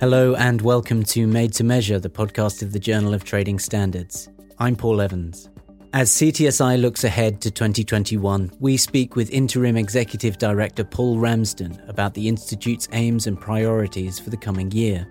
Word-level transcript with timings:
Hello 0.00 0.34
and 0.34 0.60
welcome 0.60 1.04
to 1.04 1.24
Made 1.24 1.52
to 1.54 1.62
Measure, 1.62 2.00
the 2.00 2.10
podcast 2.10 2.62
of 2.62 2.72
the 2.72 2.80
Journal 2.80 3.14
of 3.14 3.22
Trading 3.22 3.60
Standards. 3.60 4.28
I'm 4.58 4.74
Paul 4.74 5.00
Evans. 5.00 5.48
As 5.92 6.10
CTSI 6.10 6.80
looks 6.80 7.04
ahead 7.04 7.40
to 7.42 7.50
2021, 7.52 8.50
we 8.58 8.76
speak 8.76 9.14
with 9.14 9.30
Interim 9.30 9.76
Executive 9.76 10.36
Director 10.36 10.82
Paul 10.82 11.20
Ramsden 11.20 11.80
about 11.86 12.12
the 12.12 12.26
Institute's 12.26 12.88
aims 12.90 13.28
and 13.28 13.40
priorities 13.40 14.18
for 14.18 14.30
the 14.30 14.36
coming 14.36 14.72
year. 14.72 15.06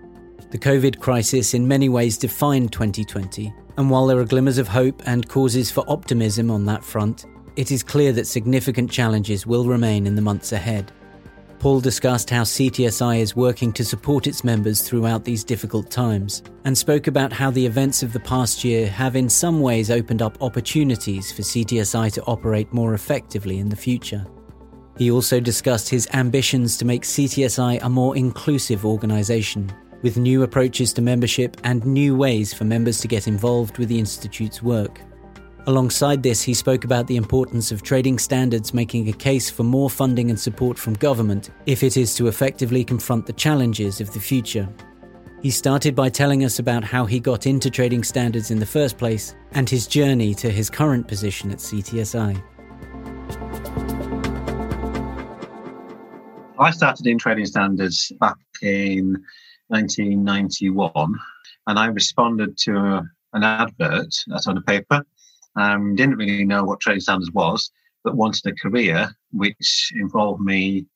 The 0.50 0.58
COVID 0.58 1.00
crisis 1.00 1.54
in 1.54 1.66
many 1.66 1.88
ways 1.88 2.18
defined 2.18 2.70
2020, 2.70 3.54
and 3.78 3.88
while 3.88 4.06
there 4.06 4.18
are 4.18 4.26
glimmers 4.26 4.58
of 4.58 4.68
hope 4.68 5.02
and 5.06 5.26
causes 5.30 5.70
for 5.70 5.82
optimism 5.88 6.50
on 6.50 6.66
that 6.66 6.84
front, 6.84 7.24
it 7.56 7.72
is 7.72 7.82
clear 7.82 8.12
that 8.12 8.26
significant 8.26 8.90
challenges 8.90 9.46
will 9.46 9.64
remain 9.64 10.06
in 10.06 10.14
the 10.14 10.22
months 10.22 10.52
ahead. 10.52 10.92
Paul 11.64 11.80
discussed 11.80 12.28
how 12.28 12.42
CTSI 12.42 13.20
is 13.20 13.34
working 13.34 13.72
to 13.72 13.86
support 13.86 14.26
its 14.26 14.44
members 14.44 14.82
throughout 14.82 15.24
these 15.24 15.42
difficult 15.42 15.90
times, 15.90 16.42
and 16.66 16.76
spoke 16.76 17.06
about 17.06 17.32
how 17.32 17.50
the 17.50 17.64
events 17.64 18.02
of 18.02 18.12
the 18.12 18.20
past 18.20 18.64
year 18.64 18.86
have 18.86 19.16
in 19.16 19.30
some 19.30 19.62
ways 19.62 19.90
opened 19.90 20.20
up 20.20 20.36
opportunities 20.42 21.32
for 21.32 21.40
CTSI 21.40 22.12
to 22.12 22.22
operate 22.24 22.70
more 22.74 22.92
effectively 22.92 23.60
in 23.60 23.70
the 23.70 23.76
future. 23.76 24.26
He 24.98 25.10
also 25.10 25.40
discussed 25.40 25.88
his 25.88 26.06
ambitions 26.12 26.76
to 26.76 26.84
make 26.84 27.04
CTSI 27.04 27.82
a 27.82 27.88
more 27.88 28.14
inclusive 28.14 28.84
organisation, 28.84 29.72
with 30.02 30.18
new 30.18 30.42
approaches 30.42 30.92
to 30.92 31.00
membership 31.00 31.56
and 31.64 31.82
new 31.86 32.14
ways 32.14 32.52
for 32.52 32.64
members 32.64 33.00
to 33.00 33.08
get 33.08 33.26
involved 33.26 33.78
with 33.78 33.88
the 33.88 33.98
Institute's 33.98 34.62
work. 34.62 35.00
Alongside 35.66 36.22
this, 36.22 36.42
he 36.42 36.52
spoke 36.52 36.84
about 36.84 37.06
the 37.06 37.16
importance 37.16 37.72
of 37.72 37.82
trading 37.82 38.18
standards 38.18 38.74
making 38.74 39.08
a 39.08 39.12
case 39.14 39.48
for 39.48 39.62
more 39.62 39.88
funding 39.88 40.28
and 40.28 40.38
support 40.38 40.78
from 40.78 40.92
government 40.92 41.50
if 41.64 41.82
it 41.82 41.96
is 41.96 42.14
to 42.16 42.26
effectively 42.26 42.84
confront 42.84 43.24
the 43.24 43.32
challenges 43.32 43.98
of 43.98 44.12
the 44.12 44.20
future. 44.20 44.68
He 45.40 45.50
started 45.50 45.94
by 45.94 46.10
telling 46.10 46.44
us 46.44 46.58
about 46.58 46.84
how 46.84 47.06
he 47.06 47.18
got 47.18 47.46
into 47.46 47.70
trading 47.70 48.04
standards 48.04 48.50
in 48.50 48.58
the 48.58 48.66
first 48.66 48.98
place 48.98 49.34
and 49.52 49.68
his 49.68 49.86
journey 49.86 50.34
to 50.34 50.50
his 50.50 50.68
current 50.68 51.08
position 51.08 51.50
at 51.50 51.58
CTSI. 51.58 52.42
I 56.58 56.70
started 56.72 57.06
in 57.06 57.16
trading 57.16 57.46
standards 57.46 58.12
back 58.20 58.36
in 58.60 59.16
1991 59.68 60.92
and 61.66 61.78
I 61.78 61.86
responded 61.86 62.58
to 62.58 63.02
an 63.32 63.42
advert 63.42 64.14
that's 64.26 64.46
on 64.46 64.58
a 64.58 64.62
paper 64.62 65.02
um, 65.56 65.94
didn't 65.94 66.16
really 66.16 66.44
know 66.44 66.64
what 66.64 66.80
trading 66.80 67.00
standards 67.00 67.32
was, 67.32 67.70
but 68.02 68.16
wanted 68.16 68.46
a 68.46 68.54
career 68.54 69.10
which 69.32 69.92
involved 69.94 70.40
me 70.40 70.86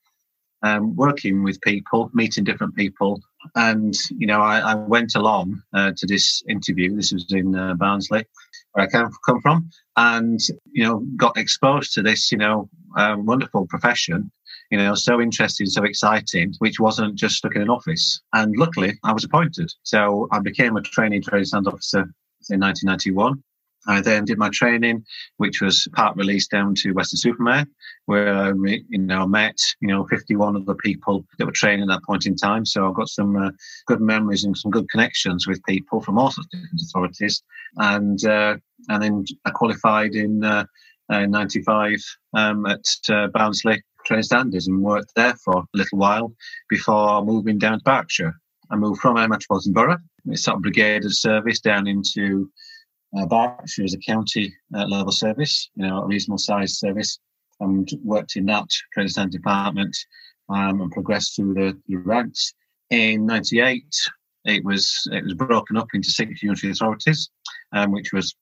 um, 0.62 0.96
working 0.96 1.42
with 1.42 1.60
people, 1.60 2.10
meeting 2.12 2.44
different 2.44 2.74
people. 2.74 3.20
And, 3.54 3.94
you 4.10 4.26
know, 4.26 4.40
I, 4.40 4.58
I 4.58 4.74
went 4.74 5.14
along 5.14 5.62
uh, 5.72 5.92
to 5.96 6.06
this 6.06 6.42
interview. 6.48 6.94
This 6.94 7.12
was 7.12 7.32
in 7.32 7.54
uh, 7.54 7.74
Barnsley, 7.74 8.24
where 8.72 8.84
I 8.86 8.88
come, 8.88 9.10
come 9.24 9.40
from, 9.40 9.70
and, 9.96 10.40
you 10.72 10.84
know, 10.84 11.04
got 11.16 11.36
exposed 11.36 11.94
to 11.94 12.02
this, 12.02 12.32
you 12.32 12.38
know, 12.38 12.68
um, 12.96 13.26
wonderful 13.26 13.66
profession. 13.66 14.30
You 14.70 14.76
know, 14.76 14.94
so 14.94 15.18
interesting, 15.18 15.66
so 15.66 15.84
exciting, 15.84 16.52
which 16.58 16.78
wasn't 16.78 17.14
just 17.14 17.36
stuck 17.36 17.56
in 17.56 17.62
an 17.62 17.70
office. 17.70 18.20
And 18.34 18.54
luckily, 18.54 18.98
I 19.02 19.12
was 19.12 19.24
appointed. 19.24 19.72
So 19.82 20.28
I 20.30 20.40
became 20.40 20.76
a 20.76 20.82
trainee 20.82 21.20
trading 21.20 21.46
standards 21.46 21.72
officer 21.72 22.00
in 22.50 22.60
1991. 22.60 23.42
I 23.88 24.00
then 24.00 24.24
did 24.24 24.38
my 24.38 24.50
training, 24.50 25.04
which 25.38 25.60
was 25.60 25.88
part 25.94 26.16
released 26.16 26.50
down 26.50 26.74
to 26.76 26.92
Weston-super-Mare 26.92 27.66
where 28.08 28.34
I 28.34 28.52
you 28.88 28.98
know 28.98 29.26
met 29.26 29.58
you 29.80 29.88
know 29.88 30.06
51 30.06 30.56
other 30.56 30.74
people 30.74 31.26
that 31.38 31.44
were 31.44 31.52
training 31.52 31.82
at 31.82 31.88
that 31.88 32.04
point 32.04 32.24
in 32.24 32.36
time. 32.36 32.64
So 32.64 32.88
I've 32.88 32.94
got 32.94 33.10
some 33.10 33.36
uh, 33.36 33.50
good 33.86 34.00
memories 34.00 34.44
and 34.44 34.56
some 34.56 34.70
good 34.70 34.88
connections 34.88 35.46
with 35.46 35.62
people 35.64 36.00
from 36.00 36.18
all 36.18 36.30
sorts 36.30 36.48
of 36.54 36.60
different 36.60 36.82
authorities, 36.82 37.42
and 37.76 38.24
uh, 38.24 38.56
and 38.88 39.02
then 39.02 39.24
I 39.44 39.50
qualified 39.50 40.14
in 40.14 40.42
uh, 40.42 40.64
'95 41.10 42.02
um, 42.34 42.64
at 42.64 42.84
uh, 43.10 43.28
Barnsley 43.28 43.82
Trading 44.06 44.22
Standards 44.22 44.68
and 44.68 44.82
worked 44.82 45.12
there 45.14 45.34
for 45.44 45.58
a 45.58 45.64
little 45.74 45.98
while 45.98 46.32
before 46.70 47.22
moving 47.24 47.58
down 47.58 47.78
to 47.78 47.84
Berkshire. 47.84 48.34
I 48.70 48.76
moved 48.76 49.00
from 49.00 49.18
a 49.18 49.28
metropolitan 49.28 49.72
borough, 49.74 49.98
it's 50.26 50.44
sort 50.44 50.56
of 50.56 50.62
brigade 50.62 51.04
of 51.04 51.14
service 51.14 51.60
down 51.60 51.86
into 51.86 52.50
uh, 53.16 53.26
Berkshire 53.26 53.84
is 53.84 53.94
a 53.94 53.98
county 53.98 54.54
uh, 54.74 54.86
level 54.86 55.12
service, 55.12 55.70
you 55.74 55.86
know, 55.86 56.02
a 56.02 56.06
reasonable 56.06 56.38
sized 56.38 56.76
service, 56.76 57.18
and 57.60 57.88
worked 58.02 58.36
in 58.36 58.46
that 58.46 58.68
credit 58.92 59.10
stand 59.10 59.32
department 59.32 59.96
um, 60.48 60.80
and 60.80 60.92
progressed 60.92 61.36
through 61.36 61.54
the, 61.54 61.78
the 61.88 61.96
ranks. 61.96 62.54
In 62.90 63.26
'98, 63.26 63.84
it 64.44 64.64
was 64.64 65.08
it 65.12 65.24
was 65.24 65.34
broken 65.34 65.76
up 65.76 65.88
into 65.94 66.10
six 66.10 66.42
unitary 66.42 66.72
authorities, 66.72 67.30
um, 67.72 67.92
which 67.92 68.12
was 68.12 68.34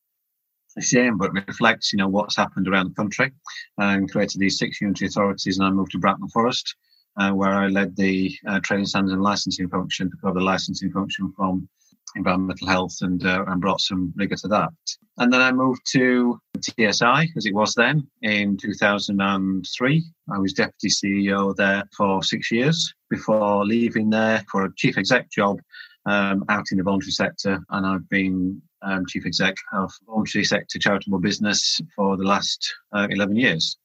a 0.78 0.82
shame, 0.82 1.16
but 1.16 1.32
reflects 1.32 1.92
you 1.92 1.98
know 1.98 2.08
what's 2.08 2.36
happened 2.36 2.68
around 2.68 2.88
the 2.88 2.94
country, 2.94 3.32
and 3.78 4.10
created 4.10 4.40
these 4.40 4.58
six 4.58 4.80
unitary 4.80 5.08
authorities. 5.08 5.58
And 5.58 5.66
I 5.66 5.70
moved 5.70 5.92
to 5.92 5.98
Bracknell 5.98 6.28
Forest, 6.28 6.74
uh, 7.16 7.30
where 7.30 7.52
I 7.52 7.68
led 7.68 7.96
the 7.96 8.36
uh, 8.46 8.60
trading 8.60 8.86
standards 8.86 9.14
and 9.14 9.22
licensing 9.22 9.68
function, 9.68 10.10
to 10.10 10.16
cover 10.18 10.38
the 10.38 10.44
licensing 10.44 10.92
function 10.92 11.32
from 11.36 11.68
environmental 12.16 12.66
health 12.66 12.96
and, 13.02 13.24
uh, 13.24 13.44
and 13.46 13.60
brought 13.60 13.80
some 13.80 14.12
rigor 14.16 14.36
to 14.36 14.48
that. 14.48 14.70
And 15.18 15.32
then 15.32 15.40
I 15.40 15.52
moved 15.52 15.82
to 15.92 16.38
TSI, 16.60 17.28
as 17.36 17.46
it 17.46 17.54
was 17.54 17.74
then, 17.74 18.06
in 18.22 18.56
2003. 18.56 20.04
I 20.32 20.38
was 20.38 20.52
deputy 20.52 20.88
CEO 20.88 21.54
there 21.54 21.84
for 21.96 22.22
six 22.22 22.50
years 22.50 22.92
before 23.08 23.64
leaving 23.64 24.10
there 24.10 24.44
for 24.50 24.64
a 24.64 24.74
chief 24.76 24.98
exec 24.98 25.30
job 25.30 25.58
um, 26.06 26.44
out 26.48 26.66
in 26.70 26.78
the 26.78 26.84
voluntary 26.84 27.12
sector. 27.12 27.64
And 27.70 27.86
I've 27.86 28.08
been 28.08 28.60
um, 28.82 29.04
chief 29.06 29.26
exec 29.26 29.56
of 29.72 29.92
voluntary 30.06 30.44
sector 30.44 30.78
charitable 30.78 31.18
business 31.18 31.80
for 31.94 32.16
the 32.16 32.24
last 32.24 32.74
uh, 32.92 33.08
11 33.10 33.36
years. 33.36 33.76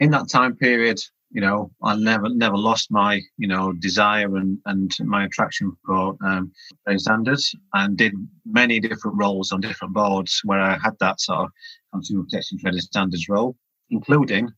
In 0.00 0.10
that 0.10 0.28
time 0.28 0.56
period, 0.56 0.98
you 1.32 1.40
know, 1.40 1.70
I 1.82 1.96
never 1.96 2.28
never 2.28 2.56
lost 2.56 2.90
my 2.90 3.20
you 3.38 3.48
know 3.48 3.72
desire 3.72 4.36
and 4.36 4.58
and 4.66 4.92
my 5.00 5.24
attraction 5.24 5.72
for 5.84 6.16
um, 6.24 6.52
standards, 6.96 7.54
and 7.72 7.96
did 7.96 8.12
many 8.44 8.80
different 8.80 9.16
roles 9.18 9.50
on 9.50 9.60
different 9.60 9.94
boards 9.94 10.40
where 10.44 10.60
I 10.60 10.78
had 10.78 10.94
that 11.00 11.20
sort 11.20 11.46
of 11.46 11.50
consumer 11.92 12.24
protection 12.24 12.58
trading 12.58 12.80
standards 12.80 13.28
role, 13.28 13.56
including 13.90 14.50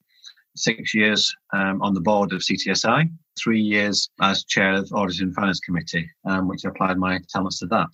six 0.57 0.95
years 0.95 1.33
um, 1.53 1.81
on 1.81 1.95
the 1.95 2.01
board 2.01 2.33
of 2.33 2.41
CTSI, 2.41 3.09
three 3.39 3.61
years 3.61 4.11
as 4.21 4.45
chair 4.45 4.75
of 4.75 4.91
Audit 4.93 5.21
and 5.21 5.35
Finance 5.35 5.61
Committee, 5.61 6.09
um, 6.25 6.49
which 6.49 6.65
applied 6.65 6.99
my 6.99 7.21
talents 7.29 7.59
to 7.61 7.67
that. 7.67 7.91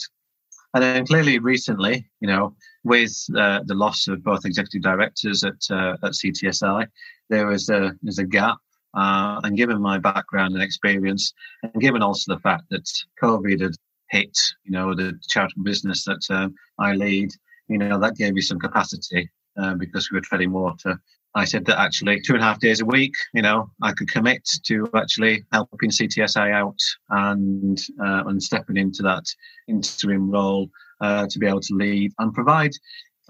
And 0.72 0.82
then 0.82 1.06
clearly 1.06 1.38
recently, 1.38 2.08
you 2.20 2.28
know, 2.28 2.54
with 2.84 3.12
uh, 3.36 3.60
the 3.66 3.74
loss 3.74 4.06
of 4.08 4.22
both 4.22 4.44
executive 4.44 4.82
directors 4.82 5.44
at 5.44 5.60
uh, 5.70 5.96
at 6.02 6.12
CTSI, 6.12 6.86
there 7.28 7.46
was 7.46 7.68
a 7.68 7.92
there's 8.02 8.18
a 8.18 8.24
gap 8.24 8.56
uh, 8.94 9.40
and 9.44 9.56
given 9.56 9.80
my 9.80 9.98
background 9.98 10.54
and 10.54 10.62
experience, 10.62 11.32
and 11.62 11.80
given 11.80 12.02
also 12.02 12.34
the 12.34 12.40
fact 12.40 12.64
that 12.70 12.88
COVID 13.22 13.60
had 13.60 13.74
hit, 14.10 14.36
you 14.64 14.72
know, 14.72 14.94
the 14.94 15.18
charitable 15.28 15.64
business 15.64 16.04
that 16.04 16.22
uh, 16.30 16.48
I 16.78 16.94
lead, 16.94 17.30
you 17.68 17.78
know, 17.78 17.98
that 17.98 18.16
gave 18.16 18.34
me 18.34 18.40
some 18.40 18.58
capacity 18.58 19.30
uh, 19.60 19.74
because 19.74 20.10
we 20.10 20.16
were 20.16 20.22
treading 20.22 20.52
water. 20.52 21.00
I 21.36 21.44
said 21.44 21.64
that 21.66 21.78
actually 21.78 22.20
two 22.20 22.34
and 22.34 22.42
a 22.42 22.44
half 22.44 22.58
days 22.58 22.80
a 22.80 22.84
week, 22.84 23.14
you 23.34 23.42
know, 23.42 23.70
I 23.82 23.92
could 23.92 24.10
commit 24.10 24.42
to 24.64 24.90
actually 24.96 25.44
helping 25.52 25.90
CTSI 25.90 26.52
out 26.52 26.78
and 27.10 27.78
uh, 28.04 28.24
and 28.26 28.42
stepping 28.42 28.76
into 28.76 29.02
that 29.04 29.24
interim 29.68 30.28
role 30.28 30.68
uh, 31.00 31.28
to 31.28 31.38
be 31.38 31.46
able 31.46 31.60
to 31.60 31.74
lead 31.74 32.12
and 32.18 32.34
provide 32.34 32.72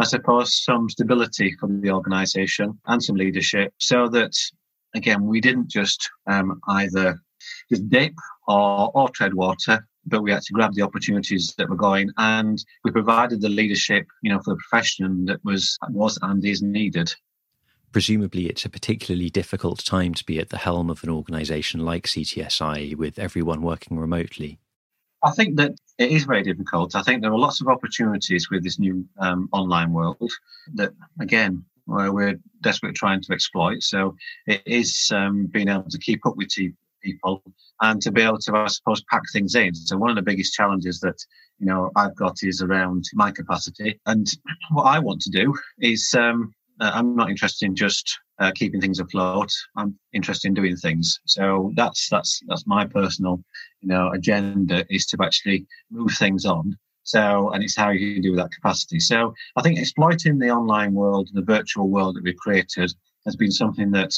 I 0.01 0.05
suppose, 0.05 0.65
some 0.65 0.89
stability 0.89 1.55
for 1.61 1.69
the 1.69 1.91
organisation 1.91 2.79
and 2.87 3.03
some 3.03 3.17
leadership 3.17 3.75
so 3.77 4.09
that 4.09 4.33
again, 4.95 5.27
we 5.27 5.41
didn't 5.41 5.69
just 5.69 6.11
um, 6.27 6.61
either 6.69 7.21
just 7.69 7.89
dip 7.89 8.15
or, 8.47 8.91
or 8.95 9.09
tread 9.11 9.35
water, 9.35 9.87
but 10.07 10.23
we 10.23 10.31
had 10.31 10.43
to 10.43 10.53
grab 10.53 10.75
the 10.75 10.83
opportunities 10.83 11.55
that 11.57 11.69
were 11.69 11.77
going, 11.77 12.11
and 12.17 12.63
we 12.85 12.91
provided 12.91 13.41
the 13.41 13.49
leadership, 13.49 14.07
you 14.23 14.31
know, 14.31 14.41
for 14.41 14.55
the 14.55 14.61
profession 14.69 15.25
that 15.27 15.45
was 15.45 15.79
was 15.91 16.19
and 16.23 16.45
is 16.45 16.63
needed. 16.63 17.13
Presumably, 17.93 18.47
it's 18.47 18.65
a 18.65 18.71
particularly 18.71 19.31
difficult 19.31 19.85
time 19.85 20.15
to 20.15 20.25
be 20.25 20.39
at 20.39 20.51
the 20.51 20.59
helm 20.59 20.91
of 20.91 21.03
an 21.03 21.11
organisation 21.11 21.81
like 21.81 22.07
CTSI 22.07 22.95
with 22.95 23.19
everyone 23.19 23.63
working 23.63 23.99
remotely. 23.99 24.59
I 25.23 25.33
think 25.33 25.57
that 25.57 25.73
it 25.99 26.13
is 26.13 26.25
very 26.25 26.43
difficult. 26.43 26.95
I 26.95 27.03
think 27.03 27.21
there 27.21 27.33
are 27.33 27.39
lots 27.39 27.61
of 27.61 27.69
opportunities 27.69 28.49
with 28.49 28.65
this 28.65 28.79
new 28.79 29.07
um, 29.19 29.49
online 29.53 29.93
world 29.93 30.31
that, 30.75 30.93
again, 31.21 31.65
where 31.91 32.13
we're 32.13 32.39
desperately 32.63 32.95
trying 32.95 33.23
to 33.23 33.33
exploit. 33.33 33.83
So 33.83 34.15
it 34.47 34.63
is 34.67 35.11
um, 35.15 35.47
being 35.47 35.69
able 35.69 35.91
to 35.91 35.99
keep 35.99 36.25
up 36.27 36.37
with 36.37 36.51
people 37.03 37.43
and 37.81 38.01
to 38.03 38.13
be 38.13 38.23
able 38.23 38.39
to, 38.39 38.57
I 38.57 38.67
suppose, 38.67 39.03
pack 39.11 39.23
things 39.33 39.55
in. 39.55 39.75
So 39.75 39.97
one 39.97 40.11
of 40.11 40.17
the 40.17 40.23
biggest 40.23 40.55
challenges 40.55 41.01
that 41.01 41.17
you 41.59 41.67
know 41.67 41.91
I've 41.97 42.17
got 42.17 42.37
is 42.43 42.63
around 42.63 43.05
my 43.15 43.31
capacity, 43.31 44.01
and 44.07 44.27
what 44.71 44.85
I 44.85 44.99
want 44.99 45.21
to 45.23 45.31
do 45.31 45.55
is 45.81 46.15
um, 46.17 46.55
uh, 46.81 46.91
I'm 46.95 47.15
not 47.15 47.31
interested 47.31 47.67
in 47.67 47.77
just 47.77 48.19
uh, 48.39 48.51
keeping 48.55 48.81
things 48.81 49.01
afloat. 49.01 49.51
I'm 49.77 49.99
interested 50.13 50.49
in 50.49 50.55
doing 50.55 50.77
things. 50.77 51.21
So 51.27 51.73
that's 51.77 52.09
that's 52.09 52.41
that's 52.47 52.67
my 52.67 52.87
personal, 52.87 53.43
you 53.81 53.89
know, 53.89 54.11
agenda 54.13 54.85
is 54.89 55.07
to 55.07 55.19
actually 55.23 55.67
move 55.91 56.13
things 56.19 56.45
on. 56.47 56.77
So, 57.03 57.51
and 57.51 57.63
it's 57.65 57.77
how 57.77 57.91
you 57.91 58.21
do 58.23 58.31
with 58.33 58.41
that 58.41 58.53
capacity. 58.53 59.01
So, 59.01 59.35
I 59.57 59.63
think 59.63 59.79
exploiting 59.79 60.39
the 60.39 60.51
online 60.51 60.93
world, 60.93 61.31
the 61.33 61.43
virtual 61.43 61.89
world 61.89 62.17
that 62.17 62.25
we've 62.25 62.37
created, 62.37 62.93
has 63.27 63.37
been 63.37 63.51
something 63.51 63.91
that 63.93 64.13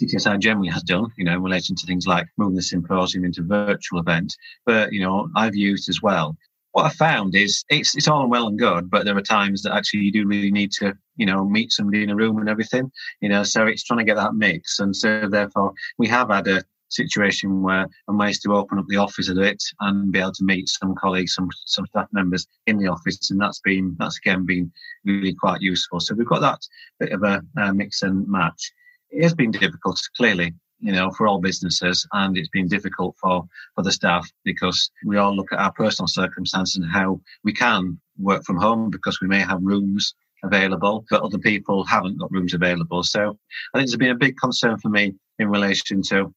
CTSI 0.00 0.38
generally 0.38 0.70
has 0.70 0.82
done, 0.82 1.06
you 1.16 1.24
know, 1.24 1.34
in 1.34 1.42
relation 1.42 1.76
to 1.76 1.86
things 1.86 2.06
like 2.06 2.26
moving 2.38 2.56
the 2.56 2.62
symposium 2.62 3.24
into 3.24 3.42
virtual 3.42 4.00
event. 4.00 4.34
But, 4.64 4.92
you 4.92 5.00
know, 5.00 5.28
I've 5.36 5.54
used 5.54 5.88
as 5.88 6.00
well 6.02 6.36
what 6.72 6.86
I 6.86 6.88
found 6.90 7.34
is 7.34 7.64
it's 7.68 7.94
it's 7.94 8.08
all 8.08 8.28
well 8.28 8.48
and 8.48 8.58
good, 8.58 8.90
but 8.90 9.04
there 9.04 9.16
are 9.16 9.22
times 9.22 9.62
that 9.62 9.74
actually 9.74 10.00
you 10.00 10.12
do 10.12 10.26
really 10.26 10.50
need 10.50 10.72
to, 10.72 10.94
you 11.16 11.26
know, 11.26 11.44
meet 11.44 11.70
somebody 11.70 12.02
in 12.02 12.10
a 12.10 12.16
room 12.16 12.38
and 12.38 12.48
everything, 12.48 12.90
you 13.20 13.28
know. 13.28 13.42
So 13.42 13.66
it's 13.66 13.84
trying 13.84 13.98
to 13.98 14.04
get 14.04 14.16
that 14.16 14.34
mix, 14.34 14.78
and 14.78 14.96
so 14.96 15.28
therefore 15.28 15.74
we 15.98 16.08
have 16.08 16.30
had 16.30 16.48
a 16.48 16.64
situation 16.92 17.62
where 17.62 17.86
I'm 18.08 18.16
managed 18.16 18.42
to 18.42 18.54
open 18.54 18.78
up 18.78 18.86
the 18.88 18.96
office 18.96 19.28
a 19.28 19.34
bit 19.34 19.62
and 19.80 20.12
be 20.12 20.18
able 20.18 20.32
to 20.32 20.44
meet 20.44 20.68
some 20.68 20.94
colleagues, 20.94 21.34
some 21.34 21.48
some 21.66 21.86
staff 21.86 22.08
members 22.12 22.46
in 22.66 22.78
the 22.78 22.88
office, 22.88 23.30
and 23.30 23.40
that's 23.40 23.60
been 23.60 23.96
that's 23.98 24.18
again 24.18 24.44
been 24.44 24.72
really 25.04 25.34
quite 25.34 25.60
useful. 25.60 26.00
So 26.00 26.14
we've 26.14 26.26
got 26.26 26.40
that 26.40 26.60
bit 27.00 27.12
of 27.12 27.22
a, 27.22 27.42
a 27.58 27.72
mix 27.72 28.02
and 28.02 28.26
match. 28.28 28.72
It 29.10 29.22
has 29.22 29.34
been 29.34 29.50
difficult, 29.50 30.00
clearly, 30.16 30.54
you 30.80 30.92
know, 30.92 31.10
for 31.10 31.26
all 31.26 31.40
businesses, 31.40 32.06
and 32.12 32.36
it's 32.36 32.48
been 32.48 32.68
difficult 32.68 33.16
for 33.20 33.44
for 33.74 33.82
the 33.82 33.92
staff 33.92 34.30
because 34.44 34.90
we 35.06 35.16
all 35.16 35.34
look 35.34 35.52
at 35.52 35.60
our 35.60 35.72
personal 35.72 36.08
circumstances 36.08 36.76
and 36.76 36.90
how 36.90 37.20
we 37.44 37.52
can 37.52 38.00
work 38.18 38.44
from 38.44 38.56
home 38.56 38.90
because 38.90 39.20
we 39.20 39.28
may 39.28 39.40
have 39.40 39.62
rooms 39.62 40.14
available, 40.44 41.04
but 41.08 41.22
other 41.22 41.38
people 41.38 41.84
haven't 41.84 42.18
got 42.18 42.32
rooms 42.32 42.54
available. 42.54 43.02
So 43.02 43.38
I 43.74 43.78
think 43.78 43.88
there's 43.88 43.96
been 43.96 44.10
a 44.10 44.16
big 44.16 44.36
concern 44.36 44.78
for 44.78 44.88
me 44.88 45.14
in 45.38 45.48
relation 45.48 46.02
to 46.02 46.34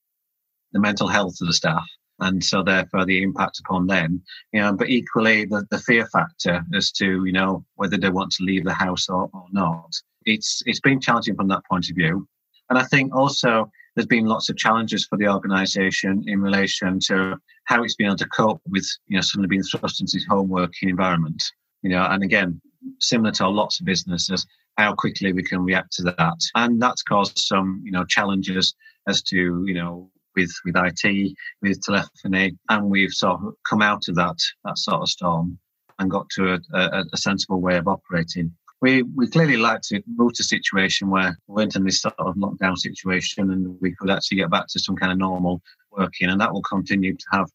the 0.76 0.82
mental 0.82 1.08
health 1.08 1.38
of 1.42 1.48
the 1.48 1.54
staff. 1.54 1.88
And 2.20 2.44
so 2.44 2.62
therefore 2.62 3.06
the 3.06 3.24
impact 3.24 3.60
upon 3.60 3.88
them, 3.88 4.22
you 4.52 4.62
know, 4.62 4.74
but 4.74 4.90
equally 4.90 5.46
the, 5.46 5.66
the 5.72 5.80
fear 5.80 6.06
factor 6.08 6.64
as 6.76 6.92
to, 6.94 7.24
you 7.26 7.32
know, 7.32 7.66
whether 7.76 7.98
they 7.98 8.10
want 8.10 8.32
to 8.34 8.44
leave 8.44 8.66
the 8.66 8.74
house 8.74 9.08
or, 9.08 9.30
or 9.34 9.46
not. 9.52 9.92
It's, 10.26 10.62
it's 10.66 10.82
been 10.82 11.00
challenging 11.00 11.36
from 11.36 11.48
that 11.48 11.64
point 11.70 11.90
of 11.90 11.96
view. 11.96 12.28
And 12.70 12.78
I 12.78 12.84
think 12.84 13.16
also 13.16 13.72
there's 13.96 14.06
been 14.06 14.26
lots 14.26 14.50
of 14.50 14.58
challenges 14.58 15.06
for 15.06 15.18
the 15.18 15.30
organisation 15.30 16.24
in 16.28 16.42
relation 16.42 17.00
to 17.08 17.38
how 17.66 17.84
it's 17.84 17.96
been 17.96 18.08
able 18.08 18.18
to 18.18 18.28
cope 18.28 18.62
with, 18.68 18.88
you 19.08 19.16
know, 19.16 19.22
suddenly 19.22 19.48
being 19.48 19.64
thrust 19.64 20.02
into 20.02 20.18
this 20.18 20.26
home 20.28 20.50
working 20.50 20.90
environment. 20.90 21.42
You 21.84 21.92
know, 21.92 22.04
and 22.04 22.22
again, 22.22 22.60
similar 23.00 23.32
to 23.34 23.48
lots 23.48 23.80
of 23.80 23.86
businesses, 23.86 24.46
how 24.78 24.94
quickly 24.94 25.32
we 25.32 25.44
can 25.44 25.64
react 25.64 25.94
to 25.94 26.04
that. 26.04 26.38
And 26.56 26.82
that's 26.82 27.04
caused 27.04 27.40
some, 27.40 27.82
you 27.86 27.92
know, 27.92 28.04
challenges 28.04 28.76
as 29.08 29.22
to, 29.24 29.64
you 29.66 29.74
know, 29.74 30.10
with 30.36 30.52
with 30.66 30.76
IT, 30.78 31.36
with 31.62 31.82
telephony, 31.82 32.58
and 32.70 32.90
we've 32.90 33.12
sort 33.12 33.42
of 33.42 33.54
come 33.70 33.82
out 33.82 34.08
of 34.08 34.16
that 34.16 34.38
that 34.64 34.78
sort 34.78 35.02
of 35.02 35.10
storm 35.10 35.58
and 36.00 36.12
got 36.12 36.30
to 36.30 36.54
a, 36.54 36.60
a, 36.74 37.06
a 37.14 37.18
sensible 37.18 37.62
way 37.62 37.78
of 37.78 37.88
operating 37.88 38.52
we 38.82 39.04
we 39.04 39.28
clearly 39.28 39.58
like 39.58 39.82
to 39.82 40.04
move 40.06 40.34
to 40.34 40.42
a 40.42 40.44
situation 40.44 41.10
where 41.10 41.38
we 41.48 41.56
weren't 41.56 41.76
in 41.76 41.84
this 41.84 42.02
sort 42.02 42.14
of 42.20 42.36
lockdown 42.36 42.78
situation 42.78 43.52
and 43.52 43.78
we 43.82 43.96
could 43.96 44.12
actually 44.12 44.38
get 44.38 44.52
back 44.52 44.68
to 44.68 44.80
some 44.80 44.96
kind 44.96 45.12
of 45.12 45.18
normal 45.18 45.62
working, 45.92 46.30
and 46.30 46.40
that 46.42 46.54
will 46.54 46.62
continue 46.62 47.16
to 47.16 47.26
have 47.32 47.50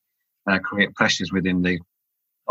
uh, 0.48 0.58
create 0.58 0.94
pressures 0.94 1.32
within 1.32 1.62
the 1.62 1.78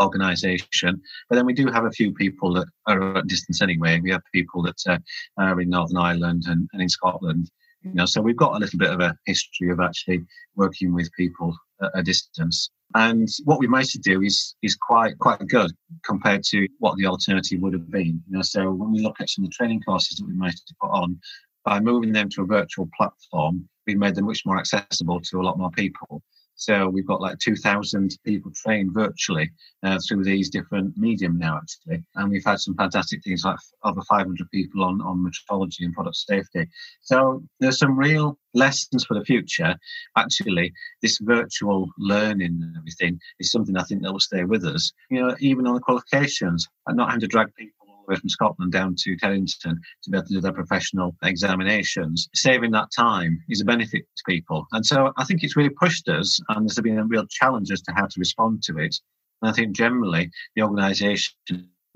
organisation. 0.00 1.00
But 1.28 1.36
then 1.36 1.46
we 1.46 1.52
do 1.52 1.66
have 1.66 1.84
a 1.84 1.90
few 1.90 2.14
people 2.14 2.54
that 2.54 2.68
are 2.86 3.18
at 3.18 3.26
distance 3.26 3.60
anyway. 3.60 4.00
We 4.00 4.12
have 4.12 4.22
people 4.32 4.62
that 4.62 4.80
uh, 4.88 4.98
are 5.36 5.60
in 5.60 5.70
Northern 5.70 5.98
Ireland 5.98 6.44
and, 6.46 6.68
and 6.72 6.80
in 6.80 6.88
Scotland. 6.88 7.50
You 7.82 7.94
know, 7.94 8.06
so 8.06 8.20
we've 8.20 8.36
got 8.36 8.56
a 8.56 8.58
little 8.58 8.78
bit 8.78 8.90
of 8.90 9.00
a 9.00 9.16
history 9.26 9.70
of 9.70 9.80
actually 9.80 10.24
working 10.54 10.92
with 10.92 11.10
people 11.16 11.56
at 11.82 11.90
a 11.94 12.02
distance. 12.02 12.70
And 12.94 13.28
what 13.44 13.58
we 13.58 13.68
managed 13.68 13.92
to 13.92 13.98
do 13.98 14.22
is 14.22 14.54
is 14.62 14.76
quite 14.76 15.18
quite 15.18 15.46
good 15.46 15.70
compared 16.04 16.42
to 16.44 16.68
what 16.78 16.96
the 16.96 17.06
alternative 17.06 17.60
would 17.60 17.72
have 17.72 17.90
been. 17.90 18.22
You 18.28 18.36
know, 18.36 18.42
so 18.42 18.70
when 18.70 18.92
we 18.92 19.00
look 19.00 19.20
at 19.20 19.30
some 19.30 19.44
of 19.44 19.50
the 19.50 19.54
training 19.54 19.80
courses 19.82 20.18
that 20.18 20.26
we 20.26 20.34
managed 20.34 20.66
to 20.66 20.74
put 20.80 20.90
on, 20.90 21.18
by 21.64 21.80
moving 21.80 22.12
them 22.12 22.28
to 22.30 22.42
a 22.42 22.46
virtual 22.46 22.88
platform, 22.96 23.68
we 23.86 23.94
made 23.94 24.14
them 24.14 24.26
much 24.26 24.44
more 24.44 24.58
accessible 24.58 25.20
to 25.20 25.40
a 25.40 25.42
lot 25.42 25.58
more 25.58 25.70
people. 25.70 26.22
So 26.60 26.90
we've 26.90 27.06
got 27.06 27.22
like 27.22 27.38
2,000 27.38 28.18
people 28.22 28.52
trained 28.54 28.92
virtually 28.92 29.50
uh, 29.82 29.98
through 30.06 30.24
these 30.24 30.50
different 30.50 30.94
medium 30.98 31.38
now, 31.38 31.56
actually. 31.56 32.04
And 32.16 32.30
we've 32.30 32.44
had 32.44 32.60
some 32.60 32.76
fantastic 32.76 33.24
things 33.24 33.44
like 33.46 33.56
over 33.82 34.02
500 34.02 34.50
people 34.50 34.84
on, 34.84 35.00
on 35.00 35.24
metrology 35.24 35.80
and 35.80 35.94
product 35.94 36.16
safety. 36.16 36.68
So 37.00 37.42
there's 37.60 37.78
some 37.78 37.98
real 37.98 38.38
lessons 38.52 39.06
for 39.06 39.14
the 39.14 39.24
future. 39.24 39.74
Actually, 40.18 40.70
this 41.00 41.18
virtual 41.22 41.88
learning 41.96 42.60
and 42.60 42.76
everything 42.76 43.18
is 43.38 43.50
something 43.50 43.78
I 43.78 43.84
think 43.84 44.02
that 44.02 44.12
will 44.12 44.20
stay 44.20 44.44
with 44.44 44.66
us. 44.66 44.92
You 45.08 45.22
know, 45.22 45.36
even 45.40 45.66
on 45.66 45.76
the 45.76 45.80
qualifications, 45.80 46.68
not 46.90 47.08
having 47.08 47.20
to 47.20 47.26
drag 47.26 47.54
people 47.54 47.79
way 48.08 48.16
from 48.16 48.28
Scotland 48.28 48.72
down 48.72 48.94
to 49.00 49.16
Teddington 49.16 49.80
to 50.02 50.10
be 50.10 50.16
able 50.16 50.26
to 50.26 50.34
do 50.34 50.40
their 50.40 50.52
professional 50.52 51.14
examinations. 51.22 52.28
Saving 52.34 52.70
that 52.72 52.90
time 52.94 53.42
is 53.48 53.60
a 53.60 53.64
benefit 53.64 54.02
to 54.16 54.22
people. 54.26 54.66
And 54.72 54.84
so 54.84 55.12
I 55.16 55.24
think 55.24 55.42
it's 55.42 55.56
really 55.56 55.70
pushed 55.70 56.08
us, 56.08 56.40
and 56.48 56.68
there's 56.68 56.80
been 56.80 56.98
a 56.98 57.04
real 57.04 57.26
challenge 57.26 57.70
as 57.70 57.82
to 57.82 57.92
how 57.92 58.06
to 58.06 58.18
respond 58.18 58.62
to 58.64 58.78
it. 58.78 58.96
And 59.42 59.50
I 59.50 59.54
think 59.54 59.74
generally 59.74 60.30
the 60.54 60.62
organisation 60.62 61.34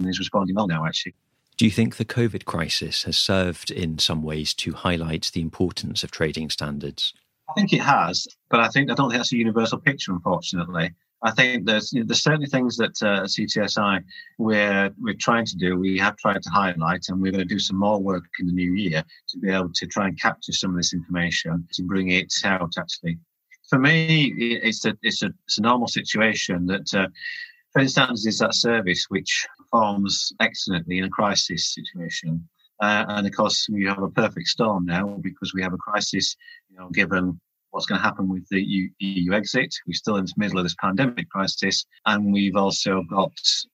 is 0.01 0.19
responding 0.19 0.57
well 0.57 0.67
now, 0.67 0.87
actually. 0.87 1.15
Do 1.57 1.65
you 1.65 1.71
think 1.71 1.97
the 1.97 2.05
COVID 2.05 2.47
crisis 2.47 3.05
has 3.05 3.17
served 3.17 3.71
in 3.71 3.99
some 3.99 4.23
ways 4.23 4.55
to 4.55 4.73
highlight 4.73 5.31
the 5.33 5.41
importance 5.41 6.03
of 6.03 6.11
trading 6.11 6.51
standards? 6.51 7.15
I 7.49 7.53
think 7.53 7.73
it 7.73 7.83
has, 7.83 8.27
but 8.49 8.61
I 8.61 8.69
think 8.69 8.91
I 8.91 8.95
don't 8.95 9.11
think 9.11 9.19
that's 9.19 9.33
a 9.33 9.37
universal 9.37 9.79
picture, 9.79 10.13
unfortunately. 10.13 10.95
I 11.25 11.31
think 11.31 11.65
there's 11.65 11.93
you 11.93 12.01
know, 12.01 12.07
there's 12.07 12.23
certainly 12.23 12.47
things 12.47 12.77
that 12.77 13.03
uh, 13.03 13.23
CTSI 13.23 14.05
we're 14.39 14.91
we're 15.01 15.15
trying 15.15 15.47
to 15.47 15.57
do. 15.57 15.77
We 15.77 15.99
have 15.99 16.17
tried 16.19 16.43
to 16.43 16.51
highlight, 16.51 17.07
and 17.09 17.21
we're 17.21 17.33
going 17.33 17.49
to 17.49 17.55
do 17.55 17.59
some 17.59 17.79
more 17.79 17.99
work 17.99 18.25
in 18.39 18.47
the 18.47 18.53
new 18.53 18.75
year 18.75 19.03
to 19.31 19.39
be 19.39 19.51
able 19.51 19.73
to 19.73 19.87
try 19.87 20.07
and 20.09 20.21
capture 20.21 20.53
some 20.53 20.71
of 20.71 20.77
this 20.77 20.93
information 20.93 21.67
to 21.73 21.83
bring 21.83 22.11
it 22.11 22.33
out. 22.45 22.75
Actually, 22.79 23.19
for 23.71 23.79
me, 23.79 24.35
it's 24.37 24.85
a 24.85 24.95
it's 25.03 25.23
a 25.23 25.33
it's 25.47 25.59
a 25.59 25.63
normal 25.63 25.89
situation 25.89 26.67
that. 26.67 26.95
Uh, 26.95 27.09
Trading 27.73 27.89
Standards 27.89 28.25
is 28.25 28.39
that 28.39 28.55
service 28.55 29.07
which 29.09 29.49
performs 29.59 30.33
excellently 30.39 30.99
in 30.99 31.05
a 31.05 31.09
crisis 31.09 31.75
situation. 31.75 32.49
Uh, 32.81 33.05
and 33.09 33.27
of 33.27 33.35
course, 33.35 33.69
we 33.69 33.85
have 33.85 34.01
a 34.01 34.11
perfect 34.11 34.47
storm 34.47 34.85
now 34.85 35.19
because 35.21 35.53
we 35.53 35.63
have 35.63 35.73
a 35.73 35.79
crisis, 35.79 36.37
you 36.71 36.77
know, 36.77 36.89
given 36.91 37.41
what's 37.75 37.87
going 37.87 38.01
to 38.01 38.05
happen 38.05 38.29
with 38.29 38.49
the 38.51 38.91
EU 39.01 39.33
exit. 39.33 39.75
We're 39.87 39.95
still 39.95 40.17
in 40.17 40.27
the 40.27 40.33
middle 40.37 40.59
of 40.59 40.65
this 40.65 40.77
pandemic 40.81 41.29
crisis, 41.29 41.85
and 42.07 42.33
we've 42.33 42.57
also 42.57 43.03
got 43.11 43.33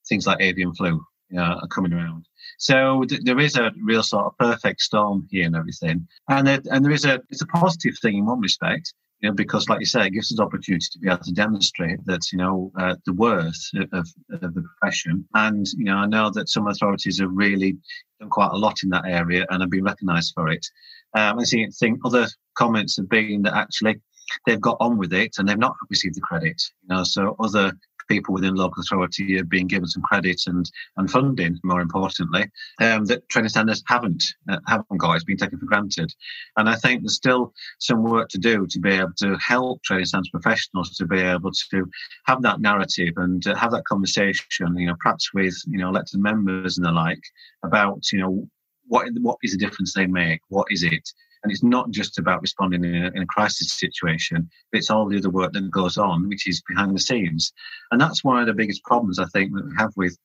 things 0.08 0.26
like 0.26 0.40
avian 0.40 0.74
flu 0.74 1.04
uh, 1.38 1.66
coming 1.66 1.92
around. 1.92 2.26
So 2.58 3.04
th- 3.04 3.20
there 3.24 3.38
is 3.38 3.56
a 3.56 3.72
real 3.82 4.02
sort 4.02 4.24
of 4.24 4.38
perfect 4.38 4.80
storm 4.80 5.28
here 5.30 5.46
and 5.46 5.54
everything, 5.54 6.08
and 6.30 6.48
and 6.48 6.84
there 6.84 6.92
is 6.92 7.04
a 7.04 7.20
it's 7.28 7.42
a 7.42 7.46
positive 7.46 7.94
thing 8.00 8.16
in 8.16 8.26
one 8.26 8.40
respect. 8.40 8.92
You 9.20 9.28
know, 9.28 9.34
because, 9.34 9.68
like 9.68 9.80
you 9.80 9.86
say, 9.86 10.06
it 10.06 10.14
gives 10.14 10.32
us 10.32 10.40
opportunity 10.40 10.86
to 10.92 10.98
be 10.98 11.08
able 11.08 11.22
to 11.24 11.32
demonstrate 11.32 12.02
that 12.06 12.22
you 12.32 12.38
know 12.38 12.72
uh, 12.78 12.96
the 13.04 13.12
worth 13.12 13.62
of, 13.92 14.08
of 14.32 14.54
the 14.54 14.64
profession. 14.80 15.26
And 15.34 15.66
you 15.76 15.84
know, 15.84 15.96
I 15.96 16.06
know 16.06 16.30
that 16.30 16.48
some 16.48 16.68
authorities 16.68 17.20
have 17.20 17.28
really 17.30 17.76
done 18.18 18.30
quite 18.30 18.50
a 18.50 18.56
lot 18.56 18.82
in 18.82 18.88
that 18.90 19.04
area 19.06 19.44
and 19.50 19.60
have 19.60 19.70
been 19.70 19.84
recognised 19.84 20.32
for 20.34 20.48
it. 20.48 20.66
Um, 21.14 21.38
I 21.38 21.44
think 21.44 22.00
other 22.04 22.26
comments 22.56 22.96
have 22.96 23.08
been 23.08 23.42
that 23.42 23.54
actually 23.54 24.00
they've 24.46 24.60
got 24.60 24.76
on 24.80 24.96
with 24.96 25.12
it 25.12 25.36
and 25.38 25.48
they've 25.48 25.58
not 25.58 25.76
received 25.88 26.16
the 26.16 26.20
credit. 26.20 26.62
You 26.82 26.96
know, 26.96 27.04
so 27.04 27.36
other 27.40 27.72
people 28.10 28.34
within 28.34 28.56
local 28.56 28.82
authority 28.82 29.38
are 29.38 29.44
being 29.44 29.68
given 29.68 29.88
some 29.88 30.02
credit 30.02 30.42
and, 30.46 30.68
and 30.96 31.10
funding, 31.10 31.56
more 31.62 31.80
importantly, 31.80 32.50
um, 32.80 33.04
that 33.04 33.26
trading 33.28 33.48
standards 33.48 33.82
haven't 33.86 34.24
uh, 34.50 34.58
haven't 34.66 34.98
got. 34.98 35.14
It's 35.14 35.24
been 35.24 35.36
taken 35.36 35.58
for 35.58 35.66
granted, 35.66 36.12
and 36.56 36.68
I 36.68 36.74
think 36.74 37.02
there's 37.02 37.14
still 37.14 37.54
some 37.78 38.02
work 38.02 38.28
to 38.30 38.38
do 38.38 38.66
to 38.66 38.80
be 38.80 38.90
able 38.90 39.12
to 39.18 39.36
help 39.38 39.82
trading 39.82 40.06
standards 40.06 40.30
professionals 40.30 40.96
to 40.96 41.06
be 41.06 41.20
able 41.20 41.52
to 41.70 41.88
have 42.26 42.42
that 42.42 42.60
narrative 42.60 43.14
and 43.16 43.46
uh, 43.46 43.54
have 43.54 43.70
that 43.70 43.84
conversation. 43.84 44.76
You 44.76 44.88
know, 44.88 44.96
perhaps 44.98 45.32
with 45.32 45.54
you 45.68 45.78
know 45.78 45.88
elected 45.88 46.20
members 46.20 46.76
and 46.76 46.84
the 46.84 46.92
like 46.92 47.22
about 47.62 48.10
you 48.12 48.18
know 48.18 48.48
what 48.90 49.06
what 49.20 49.38
is 49.42 49.52
the 49.52 49.58
difference 49.58 49.94
they 49.94 50.06
make? 50.06 50.40
What 50.48 50.66
is 50.70 50.82
it? 50.82 51.08
And 51.42 51.52
it's 51.52 51.62
not 51.62 51.90
just 51.90 52.18
about 52.18 52.42
responding 52.42 52.84
in 52.84 53.04
a, 53.04 53.10
in 53.14 53.22
a, 53.22 53.26
crisis 53.26 53.72
situation, 53.72 54.50
it's 54.72 54.90
all 54.90 55.08
the 55.08 55.16
other 55.16 55.30
work 55.30 55.52
that 55.52 55.70
goes 55.70 55.96
on, 55.96 56.28
which 56.28 56.46
is 56.46 56.62
behind 56.68 56.94
the 56.94 57.00
scenes. 57.00 57.52
And 57.92 58.00
that's 58.00 58.24
one 58.24 58.40
of 58.40 58.46
the 58.46 58.52
biggest 58.52 58.82
problems 58.84 59.18
I 59.18 59.24
think 59.26 59.54
that 59.54 59.64
we 59.64 59.72
have 59.78 59.92
with, 59.96 60.18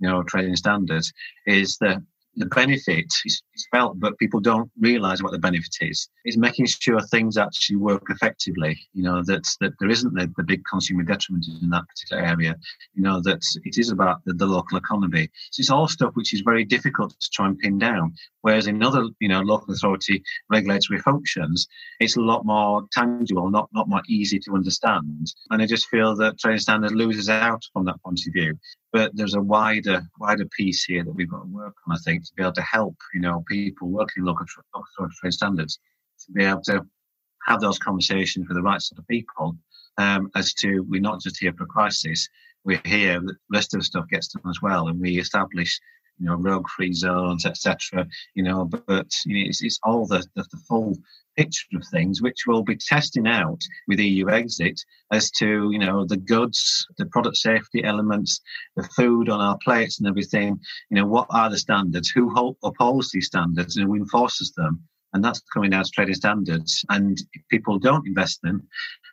you 0.00 0.08
know, 0.08 0.22
trading 0.24 0.56
standards 0.56 1.12
is 1.46 1.76
that 1.82 1.98
the 2.36 2.46
benefit 2.46 3.12
is, 3.24 3.42
felt, 3.72 3.98
but 3.98 4.18
people 4.18 4.40
don't 4.40 4.70
realise 4.78 5.22
what 5.22 5.32
the 5.32 5.38
benefit 5.38 5.74
is. 5.80 6.08
It's 6.24 6.36
making 6.36 6.66
sure 6.66 7.00
things 7.00 7.38
actually 7.38 7.76
work 7.76 8.04
effectively. 8.10 8.78
You 8.92 9.02
know 9.02 9.22
that 9.24 9.44
that 9.60 9.72
there 9.80 9.88
isn't 9.88 10.14
the, 10.14 10.32
the 10.36 10.42
big 10.42 10.62
consumer 10.64 11.02
detriment 11.02 11.46
in 11.62 11.70
that 11.70 11.88
particular 11.88 12.22
area. 12.22 12.56
You 12.94 13.02
know 13.02 13.20
that 13.22 13.42
it 13.64 13.78
is 13.78 13.90
about 13.90 14.24
the, 14.24 14.34
the 14.34 14.46
local 14.46 14.78
economy. 14.78 15.30
So 15.50 15.60
it's 15.60 15.70
all 15.70 15.88
stuff 15.88 16.14
which 16.14 16.34
is 16.34 16.42
very 16.42 16.64
difficult 16.64 17.18
to 17.18 17.30
try 17.30 17.46
and 17.46 17.58
pin 17.58 17.78
down. 17.78 18.14
Whereas 18.42 18.66
in 18.66 18.82
other 18.82 19.08
you 19.20 19.28
know 19.28 19.40
local 19.40 19.74
authority 19.74 20.22
regulatory 20.50 21.00
functions, 21.00 21.66
it's 22.00 22.16
a 22.16 22.20
lot 22.20 22.44
more 22.44 22.84
tangible, 22.92 23.50
not 23.50 23.68
not 23.72 23.88
more 23.88 24.02
easy 24.08 24.38
to 24.40 24.54
understand. 24.54 25.32
And 25.50 25.62
I 25.62 25.66
just 25.66 25.88
feel 25.88 26.14
that 26.16 26.38
trading 26.38 26.60
standard 26.60 26.92
loses 26.92 27.28
out 27.28 27.62
from 27.72 27.86
that 27.86 28.02
point 28.02 28.20
of 28.26 28.32
view 28.32 28.58
but 28.92 29.10
there's 29.14 29.34
a 29.34 29.40
wider 29.40 30.02
wider 30.18 30.46
piece 30.56 30.84
here 30.84 31.04
that 31.04 31.12
we've 31.12 31.30
got 31.30 31.42
to 31.42 31.48
work 31.48 31.74
on, 31.86 31.94
I 31.94 31.98
think, 31.98 32.24
to 32.24 32.32
be 32.36 32.42
able 32.42 32.52
to 32.52 32.62
help 32.62 32.96
you 33.14 33.20
know 33.20 33.44
people 33.48 33.88
working 33.88 34.22
in 34.22 34.26
local, 34.26 34.46
local 34.74 35.12
trade 35.20 35.32
standards 35.32 35.78
to 36.26 36.32
be 36.32 36.44
able 36.44 36.62
to 36.62 36.84
have 37.46 37.60
those 37.60 37.78
conversations 37.78 38.48
with 38.48 38.56
the 38.56 38.62
right 38.62 38.82
sort 38.82 38.98
of 38.98 39.06
people 39.06 39.56
um, 39.98 40.30
as 40.34 40.52
to 40.54 40.80
we're 40.88 41.00
not 41.00 41.20
just 41.20 41.38
here 41.38 41.52
for 41.56 41.66
crisis, 41.66 42.28
we're 42.64 42.82
here. 42.84 43.20
The 43.20 43.36
rest 43.50 43.74
of 43.74 43.80
the 43.80 43.84
stuff 43.84 44.08
gets 44.08 44.28
done 44.28 44.48
as 44.50 44.60
well, 44.60 44.88
and 44.88 45.00
we 45.00 45.18
establish 45.18 45.80
you 46.18 46.26
know 46.26 46.36
rogue 46.36 46.68
free 46.68 46.92
zones, 46.92 47.46
etc. 47.46 48.06
You 48.34 48.42
know, 48.42 48.64
but, 48.64 48.86
but 48.86 49.10
you 49.24 49.38
know, 49.38 49.48
it's, 49.48 49.62
it's 49.62 49.80
all 49.82 50.06
the, 50.06 50.24
the, 50.34 50.44
the 50.50 50.58
full 50.68 50.96
picture 51.36 51.76
of 51.76 51.84
things, 51.92 52.22
which 52.22 52.44
we'll 52.46 52.62
be 52.62 52.76
testing 52.76 53.26
out 53.26 53.60
with 53.88 54.00
EU 54.00 54.28
exit 54.30 54.80
as 55.12 55.30
to, 55.30 55.70
you 55.70 55.78
know, 55.78 56.04
the 56.04 56.16
goods, 56.16 56.86
the 56.98 57.06
product 57.06 57.36
safety 57.36 57.84
elements, 57.84 58.40
the 58.74 58.82
food 58.96 59.28
on 59.28 59.40
our 59.40 59.58
plates 59.62 59.98
and 59.98 60.08
everything. 60.08 60.58
You 60.90 60.96
know, 60.96 61.06
what 61.06 61.26
are 61.30 61.50
the 61.50 61.58
standards? 61.58 62.10
Who 62.10 62.56
upholds 62.62 63.10
these 63.12 63.26
standards 63.26 63.76
and 63.76 63.86
who 63.86 63.94
enforces 63.94 64.52
them? 64.56 64.82
And 65.12 65.24
that's 65.24 65.40
coming 65.52 65.72
out 65.72 65.82
as 65.82 65.90
trading 65.90 66.14
standards. 66.14 66.84
And 66.90 67.18
if 67.32 67.42
people 67.48 67.78
don't 67.78 68.06
invest 68.06 68.40
in 68.44 68.50
them, 68.50 68.68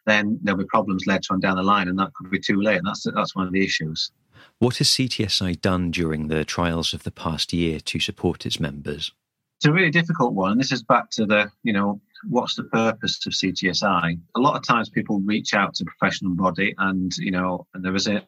then 0.06 0.40
there'll 0.42 0.60
be 0.60 0.66
problems 0.66 1.06
later 1.08 1.32
on 1.32 1.40
down 1.40 1.56
the 1.56 1.64
line, 1.64 1.88
and 1.88 1.98
that 2.00 2.14
could 2.14 2.30
be 2.30 2.40
too 2.40 2.62
late. 2.62 2.78
And 2.78 2.88
that's 2.88 3.06
that's 3.16 3.36
one 3.36 3.48
of 3.48 3.54
the 3.54 3.64
issues. 3.64 4.12
What 4.60 4.78
has 4.78 4.88
CTSI 4.90 5.60
done 5.60 5.92
during 5.92 6.28
the 6.28 6.46
trials 6.46 6.94
of 6.94 7.04
the 7.04 7.12
past 7.12 7.54
year 7.54 7.80
to 7.82 8.00
support 8.00 8.46
its 8.46 8.60
members? 8.60 9.12
It's 9.58 9.66
a 9.66 9.72
really 9.72 9.92
difficult 9.92 10.34
one. 10.34 10.58
This 10.58 10.72
is 10.72 10.84
back 10.84 11.10
to 11.12 11.26
the, 11.26 11.50
you 11.64 11.74
know, 11.74 12.02
what's 12.28 12.56
the 12.56 12.66
purpose 12.66 13.26
of 13.26 13.34
CTSI? 13.34 14.20
A 14.36 14.40
lot 14.40 14.56
of 14.56 14.64
times 14.64 14.90
people 14.90 15.22
reach 15.22 15.54
out 15.54 15.74
to 15.76 15.86
professional 15.86 16.36
body 16.36 16.74
and, 16.78 17.16
you 17.18 17.32
know, 17.32 17.66
and 17.74 17.84
there 17.84 17.96
is 17.96 18.08
an 18.08 18.22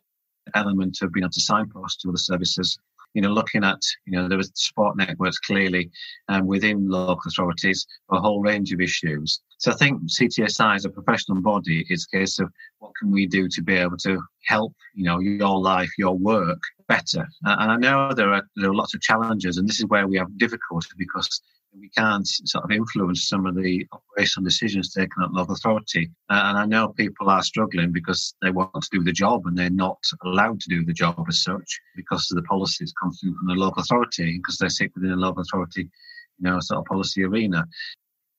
element 0.53 0.99
of 1.01 1.11
being 1.11 1.23
able 1.23 1.31
to 1.31 1.41
signpost 1.41 2.01
to 2.01 2.09
other 2.09 2.17
services. 2.17 2.77
You 3.13 3.21
know, 3.21 3.31
looking 3.31 3.63
at, 3.63 3.81
you 4.05 4.13
know, 4.13 4.27
there 4.27 4.37
was 4.37 4.51
sport 4.55 4.97
networks 4.97 5.39
clearly 5.39 5.89
um, 6.27 6.47
within 6.47 6.89
local 6.89 7.29
authorities 7.29 7.87
a 8.11 8.19
whole 8.19 8.41
range 8.41 8.73
of 8.73 8.81
issues. 8.81 9.39
So 9.57 9.71
I 9.71 9.75
think 9.75 10.01
CTSI 10.03 10.75
as 10.75 10.85
a 10.85 10.89
professional 10.89 11.41
body 11.41 11.85
is 11.89 12.07
a 12.11 12.17
case 12.17 12.39
of 12.39 12.51
what 12.79 12.91
can 12.99 13.11
we 13.11 13.25
do 13.25 13.47
to 13.49 13.61
be 13.61 13.75
able 13.75 13.97
to 13.97 14.21
help, 14.45 14.73
you 14.93 15.05
know, 15.05 15.19
your 15.19 15.59
life, 15.59 15.89
your 15.97 16.17
work 16.17 16.61
better. 16.87 17.27
And 17.43 17.71
I 17.71 17.77
know 17.77 18.13
there 18.13 18.33
are, 18.33 18.43
there 18.55 18.69
are 18.69 18.75
lots 18.75 18.93
of 18.93 19.01
challenges 19.01 19.57
and 19.57 19.67
this 19.67 19.79
is 19.79 19.85
where 19.87 20.07
we 20.07 20.17
have 20.17 20.37
difficulty 20.37 20.89
because 20.97 21.41
we 21.79 21.89
can't 21.89 22.27
sort 22.27 22.63
of 22.63 22.71
influence 22.71 23.27
some 23.27 23.45
of 23.45 23.55
the 23.55 23.85
operational 23.91 24.45
decisions 24.45 24.93
taken 24.93 25.23
at 25.23 25.31
local 25.31 25.55
authority. 25.55 26.09
And 26.29 26.57
I 26.57 26.65
know 26.65 26.89
people 26.89 27.29
are 27.29 27.43
struggling 27.43 27.91
because 27.91 28.33
they 28.41 28.51
want 28.51 28.71
to 28.73 28.89
do 28.91 29.03
the 29.03 29.11
job 29.11 29.45
and 29.45 29.57
they're 29.57 29.69
not 29.69 29.99
allowed 30.23 30.61
to 30.61 30.69
do 30.69 30.85
the 30.85 30.93
job 30.93 31.25
as 31.27 31.43
such 31.43 31.79
because 31.95 32.29
of 32.31 32.35
the 32.35 32.43
policies 32.43 32.93
come 33.01 33.11
through 33.11 33.35
from 33.35 33.47
the 33.47 33.53
local 33.53 33.81
authority 33.81 34.37
because 34.37 34.57
they 34.57 34.69
sit 34.69 34.91
within 34.95 35.11
the 35.11 35.15
local 35.17 35.41
authority, 35.41 35.81
you 35.81 36.49
know, 36.49 36.59
sort 36.59 36.79
of 36.79 36.85
policy 36.85 37.23
arena. 37.23 37.65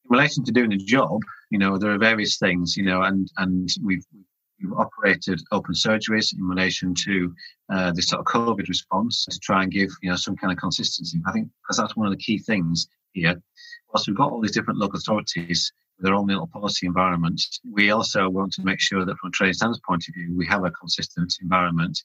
In 0.08 0.16
relation 0.16 0.44
to 0.44 0.52
doing 0.52 0.70
the 0.70 0.76
job, 0.76 1.20
you 1.50 1.58
know, 1.58 1.78
there 1.78 1.90
are 1.90 1.98
various 1.98 2.38
things, 2.38 2.76
you 2.76 2.84
know, 2.84 3.02
and 3.02 3.28
and 3.38 3.68
we've 3.82 4.04
We've 4.62 4.72
operated 4.72 5.42
open 5.52 5.74
surgeries 5.74 6.32
in 6.32 6.42
relation 6.42 6.94
to 6.94 7.34
uh, 7.70 7.92
this 7.92 8.08
sort 8.08 8.20
of 8.20 8.26
COVID 8.26 8.68
response 8.68 9.26
to 9.26 9.38
try 9.38 9.62
and 9.62 9.70
give 9.70 9.90
you 10.02 10.08
know 10.08 10.16
some 10.16 10.36
kind 10.36 10.52
of 10.52 10.58
consistency. 10.58 11.20
I 11.26 11.32
think 11.32 11.48
because 11.62 11.76
that's 11.76 11.96
one 11.96 12.06
of 12.06 12.12
the 12.12 12.22
key 12.22 12.38
things 12.38 12.88
here. 13.12 13.40
Whilst 13.92 14.08
we've 14.08 14.16
got 14.16 14.32
all 14.32 14.40
these 14.40 14.52
different 14.52 14.78
local 14.78 14.98
authorities 14.98 15.72
with 15.96 16.06
their 16.06 16.14
own 16.14 16.26
little 16.26 16.46
policy 16.46 16.86
environments, 16.86 17.60
we 17.70 17.90
also 17.90 18.30
want 18.30 18.52
to 18.54 18.64
make 18.64 18.80
sure 18.80 19.04
that 19.04 19.16
from 19.18 19.28
a 19.28 19.32
trade 19.32 19.54
standards 19.54 19.80
point 19.86 20.04
of 20.08 20.14
view, 20.14 20.34
we 20.34 20.46
have 20.46 20.64
a 20.64 20.70
consistent 20.70 21.34
environment, 21.42 22.02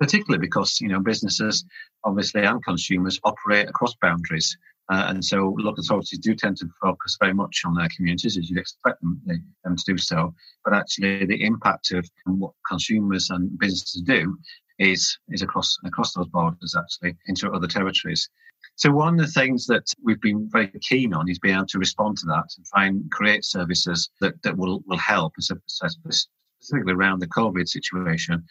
particularly 0.00 0.40
because, 0.40 0.80
you 0.80 0.88
know, 0.88 1.00
businesses 1.00 1.64
obviously 2.04 2.42
and 2.42 2.64
consumers 2.64 3.20
operate 3.24 3.68
across 3.68 3.94
boundaries. 4.00 4.56
Uh, 4.92 5.06
and 5.08 5.24
so 5.24 5.54
local 5.58 5.80
authorities 5.80 6.18
do 6.18 6.34
tend 6.34 6.54
to 6.58 6.68
focus 6.78 7.16
very 7.18 7.32
much 7.32 7.62
on 7.64 7.72
their 7.74 7.88
communities, 7.96 8.36
as 8.36 8.50
you'd 8.50 8.58
expect 8.58 9.00
them, 9.00 9.18
them 9.64 9.74
to 9.74 9.84
do 9.86 9.96
so. 9.96 10.34
But 10.64 10.74
actually, 10.74 11.24
the 11.24 11.42
impact 11.42 11.92
of 11.92 12.06
what 12.26 12.52
consumers 12.68 13.30
and 13.30 13.58
businesses 13.58 14.02
do 14.02 14.36
is 14.78 15.18
is 15.30 15.40
across 15.40 15.78
across 15.86 16.12
those 16.12 16.28
borders, 16.28 16.76
actually, 16.76 17.16
into 17.26 17.50
other 17.50 17.66
territories. 17.66 18.28
So 18.76 18.90
one 18.90 19.18
of 19.18 19.26
the 19.26 19.32
things 19.40 19.66
that 19.66 19.86
we've 20.04 20.20
been 20.20 20.48
very 20.52 20.70
keen 20.82 21.14
on 21.14 21.30
is 21.30 21.38
being 21.38 21.54
able 21.54 21.66
to 21.68 21.78
respond 21.78 22.18
to 22.18 22.26
that 22.26 22.48
and 22.56 22.66
try 22.66 22.84
and 22.86 23.10
create 23.10 23.44
services 23.44 24.10
that, 24.20 24.34
that 24.42 24.56
will, 24.56 24.82
will 24.86 24.98
help, 24.98 25.32
specifically 25.38 26.92
around 26.92 27.20
the 27.20 27.28
COVID 27.28 27.66
situation, 27.66 28.44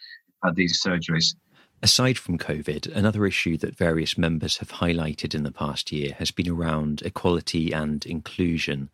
had 0.44 0.56
these 0.56 0.82
surgeries. 0.82 1.34
Aside 1.84 2.16
from 2.16 2.38
COVID, 2.38 2.94
another 2.94 3.26
issue 3.26 3.56
that 3.58 3.76
various 3.76 4.16
members 4.16 4.58
have 4.58 4.70
highlighted 4.70 5.34
in 5.34 5.42
the 5.42 5.50
past 5.50 5.90
year 5.90 6.14
has 6.18 6.30
been 6.30 6.48
around 6.48 7.02
equality 7.02 7.72
and 7.72 8.06
inclusion. 8.06 8.88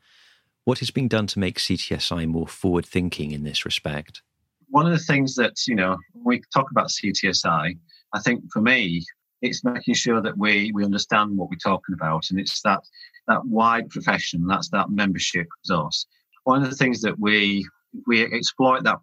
What 0.64 0.78
has 0.78 0.90
been 0.90 1.06
done 1.06 1.26
to 1.28 1.38
make 1.38 1.58
CTSI 1.58 2.26
more 2.26 2.48
forward 2.48 2.86
thinking 2.86 3.32
in 3.32 3.44
this 3.44 3.66
respect? 3.66 4.22
One 4.70 4.86
of 4.86 4.92
the 4.92 5.04
things 5.04 5.34
that, 5.34 5.66
you 5.66 5.74
know, 5.74 5.98
when 6.14 6.24
we 6.24 6.42
talk 6.54 6.70
about 6.70 6.88
CTSI, 6.88 7.78
I 8.14 8.20
think 8.20 8.44
for 8.50 8.62
me, 8.62 9.04
it's 9.42 9.64
making 9.64 9.94
sure 9.94 10.22
that 10.22 10.38
we 10.38 10.72
we 10.72 10.84
understand 10.84 11.36
what 11.36 11.50
we're 11.50 11.56
talking 11.56 11.94
about, 11.94 12.30
and 12.30 12.40
it's 12.40 12.62
that 12.62 12.80
that 13.26 13.44
wide 13.44 13.88
profession. 13.90 14.46
That's 14.46 14.70
that 14.70 14.90
membership 14.90 15.46
resource. 15.62 16.06
One 16.44 16.62
of 16.62 16.70
the 16.70 16.76
things 16.76 17.02
that 17.02 17.18
we 17.18 17.68
we 18.06 18.22
exploit 18.22 18.84
that 18.84 18.98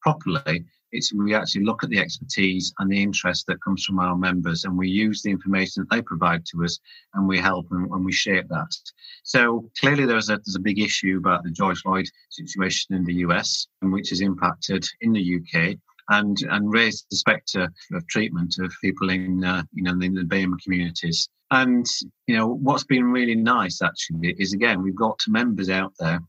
properly 0.00 0.64
it's 0.96 1.12
we 1.12 1.34
actually 1.34 1.64
look 1.64 1.84
at 1.84 1.90
the 1.90 1.98
expertise 1.98 2.72
and 2.78 2.90
the 2.90 3.02
interest 3.02 3.46
that 3.46 3.62
comes 3.62 3.84
from 3.84 3.98
our 3.98 4.16
members 4.16 4.64
and 4.64 4.76
we 4.76 4.88
use 4.88 5.22
the 5.22 5.30
information 5.30 5.82
that 5.82 5.94
they 5.94 6.02
provide 6.02 6.44
to 6.46 6.64
us 6.64 6.78
and 7.14 7.28
we 7.28 7.38
help 7.38 7.66
and, 7.70 7.90
and 7.90 8.04
we 8.04 8.12
shape 8.12 8.48
that 8.48 8.74
so 9.22 9.68
clearly 9.80 10.06
there's 10.06 10.30
a 10.30 10.36
there's 10.36 10.56
a 10.56 10.60
big 10.60 10.78
issue 10.78 11.16
about 11.18 11.42
the 11.44 11.50
george 11.50 11.80
floyd 11.80 12.06
situation 12.30 12.94
in 12.94 13.04
the 13.04 13.14
us 13.14 13.66
which 13.82 14.10
has 14.10 14.20
impacted 14.20 14.84
in 15.00 15.12
the 15.12 15.36
uk 15.36 15.76
and 16.08 16.38
and 16.50 16.72
raise 16.72 17.04
the 17.10 17.16
spectre 17.16 17.68
of 17.92 18.06
treatment 18.06 18.56
of 18.60 18.72
people 18.80 19.10
in 19.10 19.44
uh, 19.44 19.62
you 19.72 19.82
know 19.82 19.92
in 19.92 20.14
the 20.14 20.22
BAME 20.22 20.56
communities. 20.62 21.28
And 21.50 21.86
you 22.26 22.36
know 22.36 22.48
what's 22.48 22.84
been 22.84 23.10
really 23.12 23.34
nice 23.34 23.80
actually 23.82 24.34
is 24.38 24.52
again 24.52 24.82
we've 24.82 24.96
got 24.96 25.20
members 25.28 25.70
out 25.70 25.92
there 25.98 26.20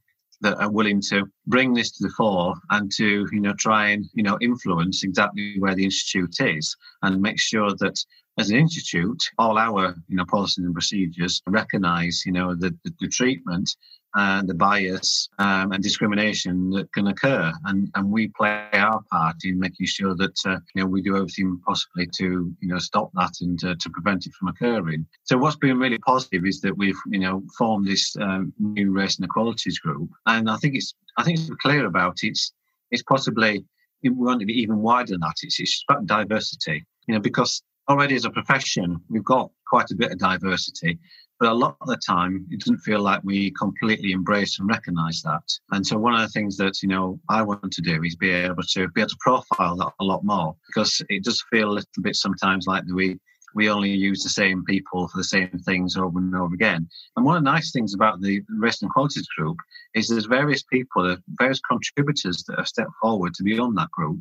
that 0.42 0.58
are 0.60 0.72
willing 0.72 1.02
to 1.02 1.26
bring 1.48 1.74
this 1.74 1.92
to 1.92 2.04
the 2.04 2.14
fore 2.16 2.56
and 2.70 2.92
to 2.92 3.28
you 3.32 3.40
know 3.40 3.54
try 3.54 3.90
and 3.90 4.06
you 4.14 4.24
know 4.24 4.38
influence 4.42 5.04
exactly 5.04 5.56
where 5.60 5.76
the 5.76 5.84
institute 5.84 6.36
is 6.40 6.76
and 7.02 7.22
make 7.22 7.40
sure 7.40 7.72
that 7.80 7.98
as 8.38 8.50
an 8.50 8.58
institute 8.58 9.22
all 9.38 9.58
our 9.58 9.96
you 10.08 10.16
know 10.16 10.26
policies 10.26 10.64
and 10.64 10.74
procedures 10.74 11.42
recognize 11.48 12.24
you 12.26 12.32
know 12.32 12.54
the, 12.54 12.70
the, 12.84 12.94
the 13.00 13.08
treatment 13.08 13.76
and 14.16 14.48
the 14.48 14.54
bias 14.54 15.30
um, 15.40 15.72
and 15.72 15.84
discrimination 15.84 16.70
that 16.72 16.92
can 16.94 17.08
occur. 17.08 17.52
And, 17.66 17.90
and 17.96 18.10
we 18.10 18.30
play 18.30 18.68
our 18.74 19.02
part 19.12 19.36
in 19.44 19.60
making 19.60 19.86
sure 19.86 20.16
that 20.16 20.38
uh, 20.46 20.58
you 20.74 20.82
know 20.82 20.88
we 20.88 21.02
do 21.02 21.16
everything 21.16 21.60
possibly 21.66 22.08
to 22.18 22.56
you 22.60 22.68
know 22.68 22.80
stop 22.80 23.12
that 23.14 23.34
and 23.42 23.64
uh, 23.64 23.76
to 23.80 23.90
prevent 23.90 24.26
it 24.26 24.34
from 24.34 24.48
occurring. 24.48 25.06
So 25.24 25.38
what's 25.38 25.56
been 25.56 25.78
really 25.78 26.00
positive 26.00 26.46
is 26.46 26.62
that 26.62 26.78
we've 26.78 27.00
you 27.08 27.20
know 27.20 27.44
formed 27.58 27.88
this 27.88 28.16
um, 28.20 28.54
new 28.60 28.92
race 28.92 29.18
and 29.18 29.26
equalities 29.26 29.80
group, 29.80 30.10
and 30.26 30.50
I 30.50 30.58
think 30.58 30.76
it's 30.76 30.94
I 31.18 31.24
think 31.24 31.40
it's 31.40 31.50
clear 31.62 31.86
about 31.86 32.18
it. 32.24 32.30
it's 32.30 32.54
it's 32.92 33.04
possibly 33.04 33.66
we 34.04 34.10
want 34.10 34.40
to 34.40 34.46
be 34.46 34.54
even 34.54 34.78
wider 34.78 35.12
than 35.12 35.22
that. 35.22 35.36
It's, 35.42 35.60
it's 35.60 35.84
about 35.90 36.06
diversity, 36.06 36.86
you 37.08 37.16
know, 37.16 37.20
because 37.20 37.64
already 37.90 38.16
as 38.16 38.26
a 38.26 38.30
profession 38.30 38.98
we've 39.10 39.24
got 39.24 39.50
quite 39.68 39.90
a 39.92 39.96
bit 39.96 40.12
of 40.12 40.18
diversity 40.18 41.00
but 41.40 41.50
a 41.50 41.54
lot 41.54 41.78
of 41.82 41.88
the 41.88 41.98
time, 41.98 42.46
it 42.50 42.60
doesn't 42.60 42.80
feel 42.80 43.02
like 43.02 43.22
we 43.24 43.52
completely 43.52 44.12
embrace 44.12 44.60
and 44.60 44.68
recognize 44.68 45.22
that. 45.24 45.44
And 45.72 45.86
so 45.86 45.98
one 45.98 46.14
of 46.14 46.22
the 46.22 46.30
things 46.30 46.58
that, 46.58 46.82
you 46.82 46.90
know, 46.90 47.20
I 47.30 47.42
want 47.44 47.72
to 47.72 47.82
do 47.82 48.02
is 48.04 48.16
be 48.16 48.32
able 48.32 48.64
to 48.64 48.88
be 48.90 49.02
able 49.02 49.10
to 49.10 49.18
profile 49.20 49.76
that 49.78 49.94
a 50.00 50.04
lot 50.04 50.24
more 50.24 50.56
because 50.68 51.02
it 51.10 51.24
does 51.24 51.44
feel 51.52 51.70
a 51.70 51.78
little 51.78 52.02
bit 52.02 52.16
sometimes 52.16 52.66
like 52.66 52.84
we 52.92 53.20
we 53.56 53.70
only 53.70 53.90
use 53.92 54.22
the 54.22 54.30
same 54.30 54.64
people 54.66 55.08
for 55.08 55.18
the 55.18 55.24
same 55.24 55.50
things 55.66 55.96
over 55.96 56.20
and 56.20 56.36
over 56.36 56.54
again. 56.54 56.88
And 57.16 57.26
one 57.26 57.38
of 57.38 57.44
the 57.44 57.50
nice 57.50 57.72
things 57.72 57.94
about 57.94 58.22
the 58.22 58.42
Race 58.50 58.82
and 58.82 58.90
Equalities 58.90 59.28
group 59.38 59.58
is 59.96 60.08
there's 60.08 60.26
various 60.26 60.64
people, 60.64 61.18
various 61.40 61.62
contributors 61.62 62.44
that 62.44 62.58
have 62.58 62.68
stepped 62.68 62.92
forward 63.02 63.34
to 63.36 63.44
be 63.44 63.58
on 63.58 63.74
that 63.76 63.90
group. 63.92 64.20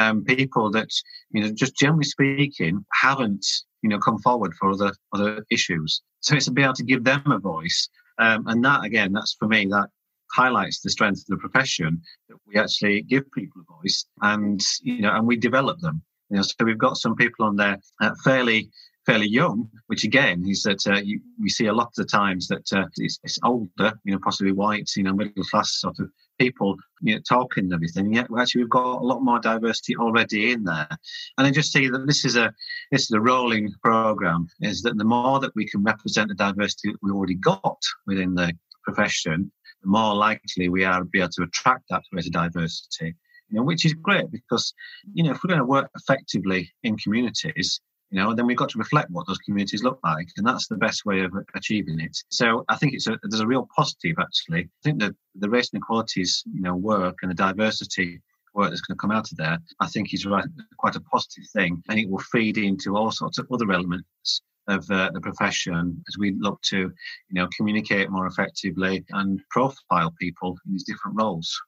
Um, 0.00 0.24
people 0.24 0.70
that, 0.72 0.90
you 1.30 1.42
know, 1.42 1.50
just 1.52 1.76
generally 1.76 2.04
speaking, 2.04 2.84
haven't 2.92 3.44
you 3.82 3.88
know, 3.88 3.98
come 3.98 4.18
forward 4.18 4.54
for 4.54 4.70
other 4.70 4.92
other 5.12 5.44
issues. 5.50 6.02
So 6.20 6.36
it's 6.36 6.46
to 6.46 6.52
be 6.52 6.62
able 6.62 6.74
to 6.74 6.84
give 6.84 7.04
them 7.04 7.22
a 7.26 7.38
voice, 7.38 7.88
um, 8.18 8.46
and 8.48 8.64
that 8.64 8.84
again, 8.84 9.12
that's 9.12 9.36
for 9.38 9.48
me 9.48 9.66
that 9.66 9.88
highlights 10.32 10.80
the 10.80 10.90
strength 10.90 11.20
of 11.20 11.26
the 11.28 11.36
profession 11.36 12.02
that 12.28 12.36
we 12.46 12.56
actually 12.56 13.02
give 13.02 13.30
people 13.32 13.62
a 13.62 13.80
voice, 13.80 14.04
and 14.22 14.60
you 14.82 15.00
know, 15.00 15.14
and 15.14 15.26
we 15.26 15.36
develop 15.36 15.78
them. 15.80 16.02
You 16.30 16.36
know, 16.36 16.42
so 16.42 16.64
we've 16.64 16.78
got 16.78 16.96
some 16.96 17.16
people 17.16 17.46
on 17.46 17.56
there 17.56 17.78
uh, 18.00 18.10
fairly 18.24 18.70
fairly 19.08 19.26
young, 19.26 19.66
which 19.86 20.04
again 20.04 20.44
is 20.46 20.62
that 20.62 20.86
uh, 20.86 21.00
you, 21.02 21.18
we 21.40 21.48
see 21.48 21.66
a 21.66 21.72
lot 21.72 21.86
of 21.86 21.94
the 21.94 22.04
times 22.04 22.46
that 22.46 22.70
uh, 22.74 22.84
it's, 22.98 23.18
it's, 23.24 23.38
older, 23.42 23.90
you 24.04 24.12
know, 24.12 24.18
possibly 24.22 24.52
white, 24.52 24.90
you 24.96 25.02
know, 25.02 25.14
middle 25.14 25.44
class 25.44 25.80
sort 25.80 25.98
of 25.98 26.10
people, 26.38 26.76
you 27.00 27.14
know, 27.14 27.20
talking 27.28 27.64
and 27.64 27.72
everything. 27.72 28.12
Yet, 28.12 28.28
actually, 28.38 28.62
we've 28.62 28.70
got 28.70 29.00
a 29.00 29.04
lot 29.04 29.22
more 29.22 29.38
diversity 29.38 29.96
already 29.96 30.52
in 30.52 30.64
there. 30.64 30.88
And 31.36 31.46
I 31.46 31.50
just 31.50 31.72
see 31.72 31.88
that 31.88 32.06
this 32.06 32.24
is 32.24 32.36
a 32.36 32.52
this 32.90 33.02
is 33.02 33.10
a 33.10 33.20
rolling 33.20 33.72
program. 33.82 34.48
Is 34.60 34.82
that 34.82 34.96
the 34.96 35.04
more 35.04 35.40
that 35.40 35.54
we 35.54 35.66
can 35.66 35.82
represent 35.82 36.28
the 36.28 36.34
diversity 36.34 36.92
that 36.92 37.02
we 37.02 37.10
already 37.10 37.34
got 37.34 37.80
within 38.06 38.34
the 38.34 38.52
profession, 38.84 39.50
the 39.82 39.88
more 39.88 40.14
likely 40.14 40.68
we 40.68 40.84
are 40.84 41.00
to 41.00 41.04
be 41.04 41.20
able 41.20 41.30
to 41.30 41.42
attract 41.42 41.84
that 41.90 42.02
greater 42.12 42.30
diversity. 42.30 43.14
You 43.50 43.56
know, 43.56 43.62
which 43.62 43.86
is 43.86 43.94
great 43.94 44.30
because 44.30 44.74
you 45.14 45.24
know 45.24 45.30
if 45.30 45.42
we're 45.42 45.48
going 45.48 45.60
to 45.60 45.64
work 45.64 45.90
effectively 45.96 46.70
in 46.82 46.96
communities, 46.98 47.80
you 48.10 48.18
know, 48.18 48.34
then 48.34 48.46
we've 48.46 48.56
got 48.56 48.70
to 48.70 48.78
reflect 48.78 49.10
what 49.10 49.26
those 49.26 49.38
communities 49.38 49.82
look 49.82 49.98
like, 50.02 50.28
and 50.36 50.46
that's 50.46 50.66
the 50.66 50.76
best 50.76 51.04
way 51.04 51.20
of 51.20 51.32
achieving 51.54 52.00
it. 52.00 52.16
So 52.30 52.64
I 52.68 52.76
think 52.76 52.94
it's 52.94 53.06
a, 53.06 53.18
there's 53.22 53.40
a 53.40 53.46
real 53.46 53.68
positive 53.74 54.16
actually. 54.18 54.60
I 54.60 54.82
think 54.82 55.00
that 55.00 55.14
the 55.34 55.50
race 55.50 55.70
inequalities, 55.72 56.42
you 56.52 56.62
know, 56.62 56.74
work 56.74 57.18
and 57.22 57.30
the 57.30 57.34
diversity 57.34 58.20
work 58.54 58.70
that's 58.70 58.80
going 58.80 58.96
to 58.96 59.00
come 59.00 59.10
out 59.10 59.30
of 59.30 59.36
there, 59.36 59.58
I 59.80 59.86
think 59.88 60.14
is 60.14 60.24
right, 60.24 60.44
quite 60.78 60.96
a 60.96 61.00
positive 61.00 61.44
thing, 61.52 61.82
and 61.88 61.98
it 61.98 62.08
will 62.08 62.18
feed 62.18 62.56
into 62.56 62.96
all 62.96 63.10
sorts 63.10 63.38
of 63.38 63.46
other 63.52 63.70
elements 63.72 64.42
of 64.68 64.90
uh, 64.90 65.10
the 65.12 65.20
profession 65.20 66.02
as 66.08 66.18
we 66.18 66.34
look 66.38 66.60
to, 66.62 66.76
you 66.76 66.92
know, 67.32 67.48
communicate 67.56 68.10
more 68.10 68.26
effectively 68.26 69.04
and 69.10 69.40
profile 69.50 70.14
people 70.20 70.58
in 70.66 70.72
these 70.72 70.84
different 70.84 71.16
roles. 71.18 71.58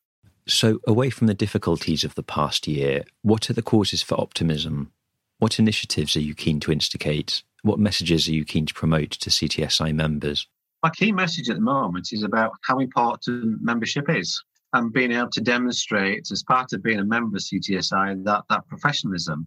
So, 0.47 0.81
away 0.87 1.11
from 1.11 1.27
the 1.27 1.35
difficulties 1.35 2.03
of 2.03 2.15
the 2.15 2.23
past 2.23 2.67
year, 2.67 3.05
what 3.23 3.49
are 3.49 3.53
the 3.55 3.63
causes 3.63 4.03
for 4.03 4.21
optimism 4.21 4.93
what 5.41 5.59
initiatives 5.59 6.17
are 6.17 6.21
you 6.21 6.35
keen 6.35 6.61
to 6.61 6.71
instigate? 6.71 7.43
What 7.63 7.79
messages 7.79 8.29
are 8.29 8.33
you 8.33 8.45
keen 8.45 8.67
to 8.67 8.75
promote 8.75 9.11
to 9.13 9.31
CTSI 9.31 9.93
members? 9.95 10.47
My 10.83 10.91
key 10.91 11.13
message 11.13 11.51
at 11.51 11.57
the 11.57 11.63
moment 11.63 12.09
is 12.13 12.23
about 12.23 12.53
how 12.63 12.79
important 12.79 13.61
membership 13.61 14.09
is 14.09 14.43
and 14.73 14.93
being 14.93 15.13
able 15.13 15.31
to 15.31 15.41
demonstrate 15.41 16.31
as 16.31 16.43
part 16.43 16.73
of 16.73 16.83
being 16.83 17.01
a 17.01 17.05
member 17.05 17.37
of 17.37 17.43
CTSI 17.43 18.23
that, 18.25 18.45
that 18.49 18.67
professionalism. 18.69 19.47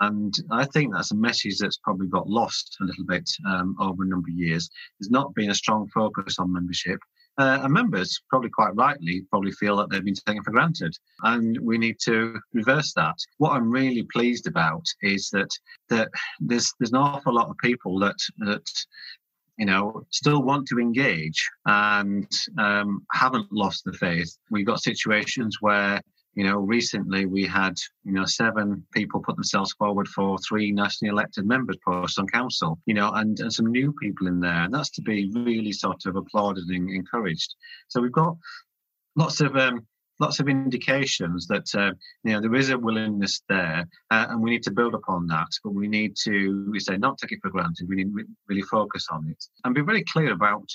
And 0.00 0.34
I 0.50 0.64
think 0.64 0.92
that's 0.92 1.12
a 1.12 1.16
message 1.16 1.58
that's 1.58 1.78
probably 1.78 2.06
got 2.06 2.28
lost 2.28 2.76
a 2.80 2.84
little 2.84 3.04
bit 3.04 3.28
um, 3.46 3.76
over 3.80 4.02
a 4.02 4.08
number 4.08 4.28
of 4.30 4.36
years. 4.36 4.70
There's 4.98 5.10
not 5.10 5.34
been 5.34 5.50
a 5.50 5.54
strong 5.54 5.88
focus 5.88 6.38
on 6.38 6.52
membership 6.52 6.98
uh, 7.38 7.60
and 7.62 7.72
members, 7.72 8.20
probably 8.28 8.50
quite 8.50 8.74
rightly, 8.74 9.24
probably 9.30 9.52
feel 9.52 9.76
that 9.76 9.90
they've 9.90 10.04
been 10.04 10.14
taken 10.14 10.42
for 10.42 10.50
granted. 10.50 10.94
And 11.22 11.58
we 11.60 11.78
need 11.78 11.96
to 12.04 12.38
reverse 12.52 12.92
that. 12.94 13.16
What 13.38 13.52
I'm 13.52 13.70
really 13.70 14.06
pleased 14.12 14.46
about 14.46 14.84
is 15.02 15.30
that, 15.30 15.50
that 15.88 16.08
there's, 16.40 16.72
there's 16.78 16.92
an 16.92 16.98
awful 16.98 17.34
lot 17.34 17.48
of 17.48 17.56
people 17.58 17.98
that, 18.00 18.18
that 18.38 18.66
you 19.58 19.66
know, 19.66 20.04
still 20.10 20.42
want 20.42 20.66
to 20.68 20.78
engage 20.78 21.48
and 21.66 22.30
um, 22.58 23.06
haven't 23.12 23.52
lost 23.52 23.84
the 23.84 23.92
faith. 23.92 24.36
We've 24.50 24.66
got 24.66 24.82
situations 24.82 25.58
where 25.60 26.00
you 26.34 26.44
know, 26.44 26.56
recently 26.56 27.26
we 27.26 27.44
had, 27.44 27.74
you 28.04 28.12
know, 28.12 28.24
seven 28.24 28.84
people 28.92 29.20
put 29.20 29.36
themselves 29.36 29.72
forward 29.72 30.08
for 30.08 30.38
three 30.38 30.72
nationally 30.72 31.10
elected 31.10 31.46
members 31.46 31.76
posts 31.84 32.18
on 32.18 32.26
council, 32.26 32.78
you 32.86 32.94
know, 32.94 33.12
and, 33.12 33.38
and 33.40 33.52
some 33.52 33.66
new 33.66 33.92
people 34.00 34.26
in 34.26 34.40
there. 34.40 34.64
And 34.64 34.72
that's 34.72 34.90
to 34.90 35.02
be 35.02 35.30
really 35.34 35.72
sort 35.72 36.06
of 36.06 36.16
applauded 36.16 36.64
and 36.68 36.88
encouraged. 36.90 37.54
So 37.88 38.00
we've 38.00 38.12
got 38.12 38.36
lots 39.14 39.40
of 39.40 39.56
um, 39.56 39.86
lots 40.20 40.40
of 40.40 40.48
indications 40.48 41.46
that 41.48 41.66
uh, 41.74 41.92
you 42.24 42.32
know 42.32 42.40
there 42.40 42.54
is 42.54 42.70
a 42.70 42.78
willingness 42.78 43.42
there, 43.48 43.86
uh, 44.10 44.26
and 44.30 44.40
we 44.40 44.50
need 44.50 44.62
to 44.62 44.70
build 44.70 44.94
upon 44.94 45.26
that. 45.26 45.48
But 45.62 45.74
we 45.74 45.88
need 45.88 46.16
to, 46.24 46.68
we 46.70 46.80
say, 46.80 46.96
not 46.96 47.18
take 47.18 47.32
it 47.32 47.40
for 47.42 47.50
granted. 47.50 47.88
We 47.88 47.96
need 47.96 48.14
to 48.14 48.24
really 48.48 48.62
focus 48.62 49.06
on 49.10 49.28
it 49.28 49.44
and 49.64 49.74
be 49.74 49.82
very 49.82 50.04
clear 50.04 50.32
about 50.32 50.68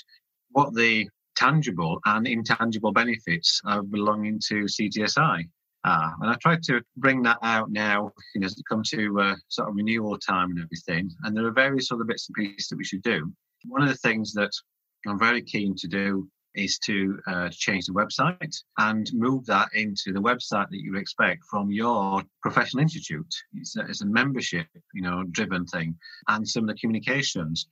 what 0.50 0.74
the 0.74 1.08
tangible 1.38 2.00
and 2.04 2.26
intangible 2.26 2.92
benefits 2.92 3.60
of 3.64 3.90
belonging 3.90 4.40
to 4.48 4.64
CTSI. 4.64 5.48
Uh, 5.84 6.10
and 6.20 6.30
I 6.30 6.34
tried 6.42 6.62
to 6.64 6.82
bring 6.96 7.22
that 7.22 7.38
out 7.42 7.70
now, 7.70 8.10
you 8.34 8.40
know, 8.40 8.46
as 8.46 8.58
it 8.58 8.64
comes 8.68 8.90
to 8.90 9.20
uh, 9.20 9.36
sort 9.46 9.68
of 9.68 9.76
renewal 9.76 10.18
time 10.18 10.50
and 10.50 10.60
everything. 10.60 11.10
And 11.22 11.36
there 11.36 11.46
are 11.46 11.52
various 11.52 11.92
other 11.92 12.04
bits 12.04 12.28
and 12.28 12.34
pieces 12.34 12.68
that 12.68 12.76
we 12.76 12.84
should 12.84 13.02
do. 13.02 13.32
One 13.66 13.82
of 13.82 13.88
the 13.88 13.94
things 13.94 14.32
that 14.32 14.50
I'm 15.06 15.18
very 15.18 15.42
keen 15.42 15.76
to 15.76 15.86
do 15.86 16.28
is 16.54 16.78
to 16.80 17.20
uh, 17.28 17.48
change 17.52 17.86
the 17.86 17.92
website 17.92 18.56
and 18.78 19.08
move 19.12 19.46
that 19.46 19.68
into 19.74 20.12
the 20.12 20.20
website 20.20 20.68
that 20.70 20.82
you 20.82 20.96
expect 20.96 21.44
from 21.48 21.70
your 21.70 22.24
professional 22.42 22.82
institute. 22.82 23.32
It's 23.54 23.76
a, 23.76 23.82
it's 23.82 24.02
a 24.02 24.06
membership, 24.06 24.66
you 24.92 25.02
know, 25.02 25.22
driven 25.30 25.66
thing, 25.66 25.96
and 26.26 26.48
some 26.48 26.64
of 26.64 26.68
the 26.68 26.80
communications 26.80 27.68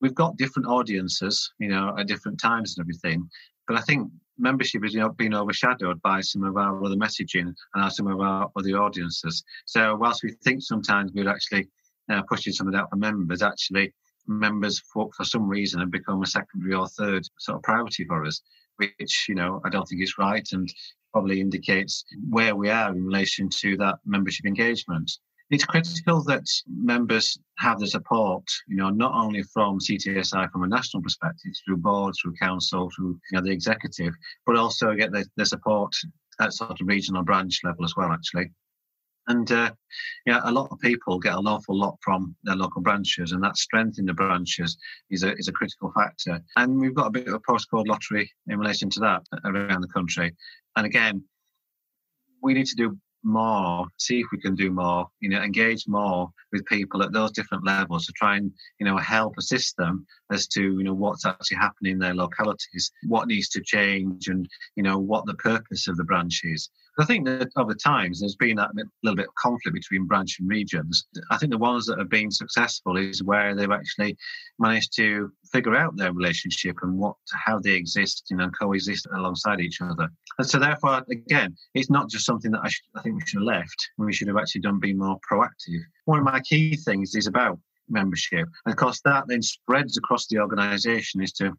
we've 0.00 0.14
got 0.14 0.36
different 0.36 0.68
audiences, 0.68 1.52
you 1.58 1.68
know, 1.68 1.94
at 1.98 2.06
different 2.06 2.40
times 2.40 2.76
and 2.76 2.84
everything. 2.84 3.28
But 3.66 3.78
I 3.78 3.80
think 3.82 4.10
membership 4.38 4.82
has 4.82 4.94
you 4.94 5.00
know, 5.00 5.10
been 5.10 5.34
overshadowed 5.34 6.00
by 6.02 6.20
some 6.20 6.44
of 6.44 6.56
our 6.56 6.82
other 6.84 6.96
messaging 6.96 7.52
and 7.74 7.92
some 7.92 8.06
of 8.06 8.20
our 8.20 8.50
other 8.56 8.70
audiences. 8.80 9.42
So 9.66 9.96
whilst 9.96 10.22
we 10.22 10.32
think 10.44 10.62
sometimes 10.62 11.12
we're 11.12 11.28
actually 11.28 11.68
uh, 12.10 12.22
pushing 12.22 12.52
some 12.52 12.68
of 12.68 12.72
that 12.74 12.88
for 12.90 12.96
members, 12.96 13.42
actually 13.42 13.92
members 14.26 14.80
for, 14.92 15.10
for 15.16 15.24
some 15.24 15.48
reason 15.48 15.80
have 15.80 15.90
become 15.90 16.22
a 16.22 16.26
secondary 16.26 16.74
or 16.74 16.86
third 16.88 17.26
sort 17.38 17.56
of 17.56 17.62
priority 17.62 18.04
for 18.04 18.24
us, 18.24 18.40
which, 18.76 19.26
you 19.28 19.34
know, 19.34 19.60
I 19.64 19.70
don't 19.70 19.86
think 19.86 20.02
is 20.02 20.18
right 20.18 20.46
and 20.52 20.72
probably 21.12 21.40
indicates 21.40 22.04
where 22.28 22.54
we 22.54 22.70
are 22.70 22.92
in 22.92 23.04
relation 23.04 23.48
to 23.48 23.76
that 23.78 23.96
membership 24.04 24.46
engagement 24.46 25.10
it's 25.50 25.64
critical 25.64 26.22
that 26.24 26.46
members 26.66 27.38
have 27.58 27.80
the 27.80 27.86
support, 27.86 28.44
you 28.66 28.76
know, 28.76 28.90
not 28.90 29.14
only 29.14 29.42
from 29.42 29.78
CTSI 29.78 30.50
from 30.50 30.64
a 30.64 30.68
national 30.68 31.02
perspective, 31.02 31.52
through 31.64 31.78
boards, 31.78 32.20
through 32.20 32.34
council, 32.34 32.90
through 32.94 33.18
you 33.30 33.38
know, 33.38 33.40
the 33.40 33.50
executive, 33.50 34.12
but 34.44 34.56
also 34.56 34.94
get 34.94 35.10
the, 35.10 35.24
the 35.36 35.46
support 35.46 35.92
at 36.40 36.52
sort 36.52 36.80
of 36.80 36.86
regional 36.86 37.22
branch 37.22 37.60
level 37.64 37.84
as 37.84 37.94
well, 37.96 38.12
actually. 38.12 38.50
And 39.26 39.50
uh, 39.52 39.72
yeah, 40.24 40.40
a 40.44 40.52
lot 40.52 40.68
of 40.70 40.78
people 40.80 41.18
get 41.18 41.36
an 41.36 41.46
awful 41.46 41.78
lot 41.78 41.98
from 42.02 42.34
their 42.44 42.56
local 42.56 42.80
branches, 42.80 43.32
and 43.32 43.42
that 43.42 43.58
strength 43.58 43.98
in 43.98 44.06
the 44.06 44.14
branches 44.14 44.78
is 45.10 45.22
a 45.22 45.34
is 45.34 45.48
a 45.48 45.52
critical 45.52 45.92
factor. 45.92 46.40
And 46.56 46.80
we've 46.80 46.94
got 46.94 47.08
a 47.08 47.10
bit 47.10 47.28
of 47.28 47.34
a 47.34 47.40
postcode 47.40 47.86
lottery 47.86 48.30
in 48.46 48.58
relation 48.58 48.88
to 48.88 49.00
that 49.00 49.22
around 49.44 49.82
the 49.82 49.88
country. 49.88 50.34
And 50.76 50.86
again, 50.86 51.22
we 52.42 52.54
need 52.54 52.66
to 52.66 52.76
do 52.76 52.96
more, 53.22 53.86
see 53.98 54.20
if 54.20 54.26
we 54.32 54.38
can 54.38 54.54
do 54.54 54.70
more, 54.70 55.08
you 55.20 55.28
know, 55.28 55.40
engage 55.40 55.86
more 55.86 56.30
with 56.52 56.64
people 56.66 57.02
at 57.02 57.12
those 57.12 57.32
different 57.32 57.64
levels 57.64 58.06
to 58.06 58.12
try 58.12 58.36
and, 58.36 58.52
you 58.78 58.86
know, 58.86 58.96
help 58.96 59.34
assist 59.38 59.76
them 59.76 60.06
as 60.30 60.46
to, 60.48 60.62
you 60.62 60.84
know, 60.84 60.94
what's 60.94 61.26
actually 61.26 61.56
happening 61.56 61.92
in 61.92 61.98
their 61.98 62.14
localities, 62.14 62.90
what 63.06 63.28
needs 63.28 63.48
to 63.50 63.62
change 63.62 64.28
and, 64.28 64.48
you 64.76 64.82
know, 64.82 64.98
what 64.98 65.26
the 65.26 65.34
purpose 65.34 65.88
of 65.88 65.96
the 65.96 66.04
branch 66.04 66.42
is. 66.44 66.68
I 67.00 67.04
think 67.04 67.26
that 67.26 67.50
over 67.56 67.74
times 67.74 68.18
there's 68.18 68.34
been 68.34 68.56
that 68.56 68.70
little 69.04 69.16
bit 69.16 69.28
of 69.28 69.34
conflict 69.36 69.72
between 69.74 70.06
branch 70.06 70.40
and 70.40 70.48
regions. 70.48 71.06
I 71.30 71.36
think 71.38 71.52
the 71.52 71.58
ones 71.58 71.86
that 71.86 71.98
have 71.98 72.08
been 72.08 72.32
successful 72.32 72.96
is 72.96 73.22
where 73.22 73.54
they've 73.54 73.70
actually 73.70 74.16
managed 74.58 74.96
to 74.96 75.32
figure 75.52 75.76
out 75.76 75.96
their 75.96 76.12
relationship 76.12 76.76
and 76.82 76.98
what 76.98 77.14
how 77.32 77.60
they 77.60 77.74
exist 77.74 78.26
you 78.30 78.36
know, 78.36 78.44
and 78.44 78.58
coexist 78.58 79.06
alongside 79.14 79.60
each 79.60 79.80
other. 79.80 80.08
And 80.38 80.48
so 80.48 80.58
therefore, 80.58 81.04
again, 81.08 81.56
it's 81.74 81.90
not 81.90 82.10
just 82.10 82.26
something 82.26 82.50
that 82.50 82.62
I, 82.64 82.68
should, 82.68 82.84
I 82.96 83.02
think 83.02 83.14
we 83.14 83.26
should 83.26 83.40
have 83.40 83.46
left. 83.46 83.90
We 83.96 84.12
should 84.12 84.28
have 84.28 84.36
actually 84.36 84.62
done 84.62 84.80
being 84.80 84.98
more 84.98 85.20
proactive. 85.30 85.82
One 86.06 86.18
of 86.18 86.24
my 86.24 86.40
key 86.40 86.74
things 86.76 87.14
is 87.14 87.28
about 87.28 87.60
membership. 87.90 88.48
And 88.64 88.72
of 88.72 88.76
course, 88.76 89.00
that 89.04 89.24
then 89.28 89.42
spreads 89.42 89.96
across 89.96 90.26
the 90.26 90.38
organisation 90.38 91.22
is 91.22 91.32
to 91.34 91.52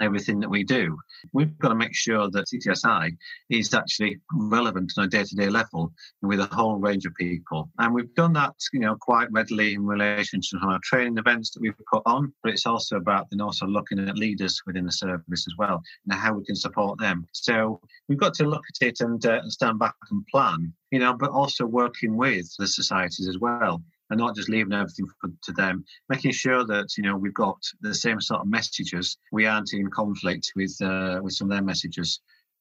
everything 0.00 0.40
that 0.40 0.50
we 0.50 0.64
do. 0.64 0.96
We've 1.32 1.56
got 1.58 1.68
to 1.68 1.74
make 1.74 1.94
sure 1.94 2.30
that 2.30 2.46
CTSI 2.46 3.16
is 3.50 3.74
actually 3.74 4.18
relevant 4.32 4.92
on 4.96 5.04
a 5.04 5.08
day-to-day 5.08 5.48
level 5.48 5.92
with 6.22 6.40
a 6.40 6.46
whole 6.46 6.76
range 6.76 7.06
of 7.06 7.14
people. 7.14 7.70
And 7.78 7.94
we've 7.94 8.14
done 8.14 8.32
that, 8.34 8.54
you 8.72 8.80
know, 8.80 8.96
quite 9.00 9.30
readily 9.30 9.74
in 9.74 9.86
relation 9.86 10.40
to 10.40 10.58
our 10.62 10.80
training 10.82 11.18
events 11.18 11.50
that 11.50 11.60
we've 11.60 11.74
put 11.92 12.02
on, 12.06 12.32
but 12.42 12.52
it's 12.52 12.66
also 12.66 12.96
about 12.96 13.28
then 13.30 13.40
also 13.40 13.66
looking 13.66 13.98
at 13.98 14.16
leaders 14.16 14.60
within 14.66 14.86
the 14.86 14.92
service 14.92 15.46
as 15.46 15.54
well 15.58 15.82
and 16.08 16.18
how 16.18 16.32
we 16.34 16.44
can 16.44 16.56
support 16.56 16.98
them. 16.98 17.26
So 17.32 17.80
we've 18.08 18.18
got 18.18 18.34
to 18.34 18.48
look 18.48 18.64
at 18.68 18.86
it 18.86 19.00
and 19.00 19.24
uh, 19.24 19.48
stand 19.48 19.78
back 19.78 19.94
and 20.10 20.26
plan, 20.26 20.72
you 20.90 20.98
know, 20.98 21.14
but 21.14 21.30
also 21.30 21.66
working 21.66 22.16
with 22.16 22.50
the 22.58 22.66
societies 22.66 23.28
as 23.28 23.38
well 23.38 23.82
and 24.10 24.18
not 24.18 24.34
just 24.34 24.48
leaving 24.48 24.72
everything 24.72 25.06
to 25.42 25.52
them, 25.52 25.84
making 26.08 26.32
sure 26.32 26.64
that 26.66 26.96
you 26.96 27.04
know 27.04 27.16
we've 27.16 27.34
got 27.34 27.58
the 27.80 27.94
same 27.94 28.20
sort 28.20 28.40
of 28.40 28.48
messages. 28.48 29.16
We 29.32 29.46
aren't 29.46 29.72
in 29.72 29.88
conflict 29.90 30.52
with 30.56 30.76
uh, 30.82 31.20
with 31.22 31.34
some 31.34 31.50
of 31.50 31.56
their 31.56 31.64
messages 31.64 32.20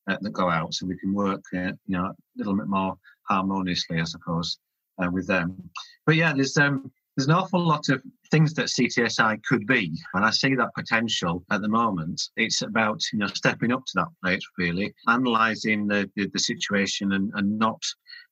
uh, 0.09 0.17
that 0.21 0.31
go 0.31 0.49
out, 0.49 0.73
so 0.73 0.85
we 0.85 0.97
can 0.97 1.13
work 1.13 1.43
uh, 1.55 1.73
you 1.87 1.97
know 1.97 2.05
a 2.05 2.15
little 2.37 2.55
bit 2.55 2.67
more 2.67 2.95
harmoniously, 3.27 3.99
I 3.99 4.05
suppose, 4.05 4.57
uh, 5.01 5.09
with 5.11 5.27
them. 5.27 5.69
But 6.05 6.15
yeah, 6.15 6.33
there's 6.33 6.57
um, 6.57 6.91
there's 7.15 7.27
an 7.27 7.33
awful 7.33 7.59
lot 7.59 7.89
of 7.89 8.01
things 8.31 8.53
that 8.53 8.67
CTSI 8.67 9.43
could 9.43 9.67
be, 9.67 9.91
and 10.13 10.23
I 10.23 10.29
see 10.29 10.55
that 10.55 10.73
potential 10.75 11.43
at 11.51 11.61
the 11.61 11.67
moment. 11.67 12.21
It's 12.37 12.61
about 12.61 13.01
you 13.11 13.19
know 13.19 13.27
stepping 13.27 13.71
up 13.71 13.85
to 13.87 13.91
that 13.95 14.07
plate, 14.23 14.43
really, 14.57 14.93
analysing 15.07 15.87
the, 15.87 16.09
the, 16.15 16.27
the 16.27 16.39
situation 16.39 17.13
and, 17.13 17.31
and 17.35 17.57
not 17.59 17.81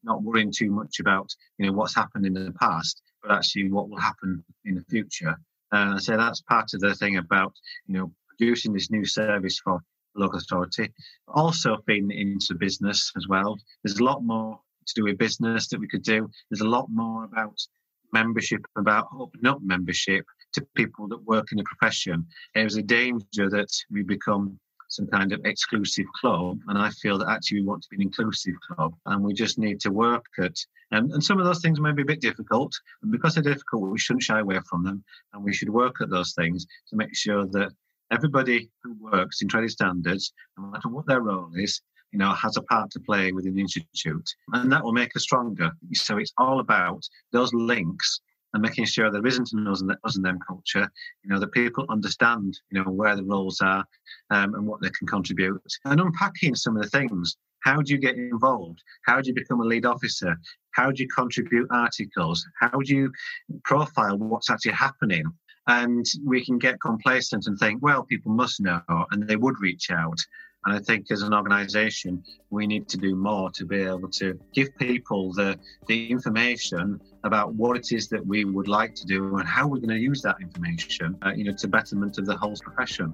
not 0.08 0.24
worrying 0.24 0.52
too 0.52 0.72
much 0.72 1.00
about 1.00 1.30
you 1.58 1.66
know 1.66 1.74
what's 1.74 1.96
happened 1.96 2.26
in 2.26 2.34
the 2.34 2.54
past, 2.60 3.02
but 3.22 3.32
actually 3.32 3.70
what 3.72 3.90
will 3.90 4.00
happen 4.00 4.44
in 4.66 4.76
the 4.76 4.84
future. 4.90 5.36
Uh, 5.72 6.00
so 6.00 6.16
that's 6.18 6.42
part 6.42 6.74
of 6.74 6.80
the 6.80 6.96
thing 6.96 7.18
about 7.18 7.54
you 7.88 7.96
know 7.96 8.12
producing 8.30 8.74
this 8.74 8.90
new 8.90 9.06
service 9.06 9.60
for 9.60 9.82
local 10.16 10.40
authority. 10.40 10.92
Also 11.28 11.78
feeding 11.86 12.12
into 12.12 12.56
business 12.56 13.12
as 13.16 13.28
well. 13.28 13.58
There's 13.84 14.00
a 14.00 14.04
lot 14.04 14.24
more 14.24 14.60
to 14.88 14.94
do 14.96 15.04
with 15.04 15.18
business 15.18 15.68
that 15.70 15.80
we 15.80 15.88
could 15.88 16.04
do. 16.04 16.30
There's 16.50 16.62
a 16.62 16.68
lot 16.68 16.88
more 16.90 17.26
about 17.26 17.58
membership, 18.14 18.62
about 18.78 19.08
opening 19.18 19.48
up 19.48 19.60
membership 19.62 20.26
to 20.54 20.66
people 20.76 21.08
that 21.10 21.24
work 21.26 21.52
in 21.52 21.58
the 21.58 21.64
profession. 21.64 22.26
There's 22.56 22.78
a 22.78 22.82
danger 22.82 23.50
that 23.50 23.70
we 23.92 24.04
become 24.04 24.60
some 24.98 25.08
kind 25.08 25.32
of 25.32 25.46
exclusive 25.46 26.06
club. 26.20 26.60
And 26.68 26.78
I 26.78 26.90
feel 26.90 27.18
that 27.20 27.30
actually 27.30 27.62
we 27.62 27.68
want 27.68 27.84
to 27.84 27.90
be 27.90 27.98
an 27.98 28.02
inclusive 28.02 28.56
club 28.68 28.94
and 29.06 29.24
we 29.24 29.34
just 29.34 29.58
need 29.58 29.80
to 29.82 29.92
work 29.92 30.26
at, 30.40 30.56
and, 30.92 31.12
and 31.12 31.24
some 31.24 31.40
of 31.40 31.46
those 31.46 31.62
things 31.62 31.80
may 31.80 31.94
be 31.94 32.02
a 32.02 32.06
bit 32.14 32.20
difficult. 32.20 32.74
And 33.02 33.12
because 33.12 33.36
they're 33.36 33.54
difficult, 33.54 33.90
we 33.90 34.00
shouldn't 34.00 34.24
shy 34.24 34.40
away 34.40 34.60
from 34.70 34.84
them. 34.84 35.04
And 35.34 35.44
we 35.44 35.54
should 35.54 35.70
work 35.70 36.02
at 36.02 36.10
those 36.10 36.34
things 36.34 36.66
to 36.90 36.96
make 36.96 37.16
sure 37.16 37.46
that 37.48 37.72
everybody 38.12 38.70
who 38.84 38.96
works 39.00 39.42
in 39.42 39.48
trading 39.48 39.70
standards, 39.70 40.34
no 40.58 40.68
matter 40.68 40.90
what 40.90 41.06
their 41.08 41.22
role 41.22 41.52
is, 41.56 41.82
you 42.12 42.20
know, 42.20 42.34
has 42.34 42.58
a 42.58 42.62
part 42.64 42.90
to 42.92 43.00
play 43.02 43.32
within 43.32 43.54
the 43.54 43.62
institute, 43.62 44.30
and 44.54 44.72
that 44.72 44.84
will 44.84 44.94
make 44.94 45.14
us 45.16 45.24
stronger. 45.24 45.72
So 45.94 46.18
it's 46.18 46.32
all 46.38 46.62
about 46.62 47.04
those 47.34 47.54
links 47.54 48.22
and 48.54 48.62
making 48.62 48.86
sure 48.86 49.12
there 49.12 49.26
isn't 49.26 49.54
an 49.54 49.68
us 49.68 49.82
and, 49.82 49.96
us 50.04 50.16
and 50.16 50.26
them 50.26 50.40
culture. 50.48 50.90
You 51.24 51.30
know, 51.30 51.40
that 51.40 51.52
people 51.52 51.86
understand, 51.90 52.58
you 52.72 52.82
know, 52.82 52.90
where 52.90 53.16
the 53.16 53.24
roles 53.24 53.62
are 53.62 53.86
um, 54.30 54.54
and 54.56 54.66
what 54.66 54.82
they 54.82 54.90
can 54.90 55.08
contribute, 55.08 55.62
and 55.86 56.00
unpacking 56.00 56.56
some 56.56 56.76
of 56.78 56.84
the 56.84 56.90
things. 56.90 57.38
How 57.64 57.82
do 57.82 57.92
you 57.92 58.00
get 58.00 58.16
involved? 58.16 58.82
How 59.06 59.20
do 59.20 59.28
you 59.28 59.34
become 59.34 59.60
a 59.60 59.66
lead 59.66 59.86
officer? 59.86 60.38
How 60.72 60.92
do 60.92 61.04
you 61.04 61.10
contribute 61.10 61.68
articles? 61.72 62.46
How 62.60 62.80
do 62.80 62.96
you 62.96 63.12
profile 63.64 64.18
what's 64.18 64.50
actually 64.50 64.74
happening? 64.74 65.26
And 65.68 66.06
we 66.26 66.46
can 66.46 66.60
get 66.60 66.80
complacent 66.80 67.48
and 67.48 67.58
think, 67.58 67.82
well, 67.82 68.04
people 68.04 68.32
must 68.32 68.62
know, 68.62 68.82
and 69.12 69.28
they 69.28 69.36
would 69.36 69.56
reach 69.60 69.92
out. 69.92 70.18
And 70.66 70.76
I 70.76 70.80
think 70.80 71.12
as 71.12 71.22
an 71.22 71.34
organisation, 71.34 72.24
we 72.50 72.68
need 72.68 72.90
to 72.90 72.98
do 72.98 73.16
more 73.16 73.50
to 73.52 73.66
be 73.66 73.82
able 73.82 74.10
to 74.10 74.38
give 74.54 74.76
people 74.78 75.32
the, 75.34 75.58
the 75.88 76.12
information 76.12 77.00
about 77.24 77.54
what 77.54 77.78
it 77.78 77.92
is 77.92 78.10
that 78.10 78.26
we 78.26 78.44
would 78.44 78.68
like 78.68 78.94
to 78.96 79.06
do 79.06 79.38
and 79.38 79.48
how 79.48 79.68
we're 79.68 79.78
going 79.78 79.90
to 79.90 80.00
use 80.00 80.22
that 80.24 80.36
information, 80.42 81.18
uh, 81.26 81.32
you 81.32 81.46
know, 81.46 81.54
to 81.54 81.68
betterment 81.68 82.18
of 82.18 82.26
the 82.26 82.36
whole 82.36 82.56
profession. 82.58 83.14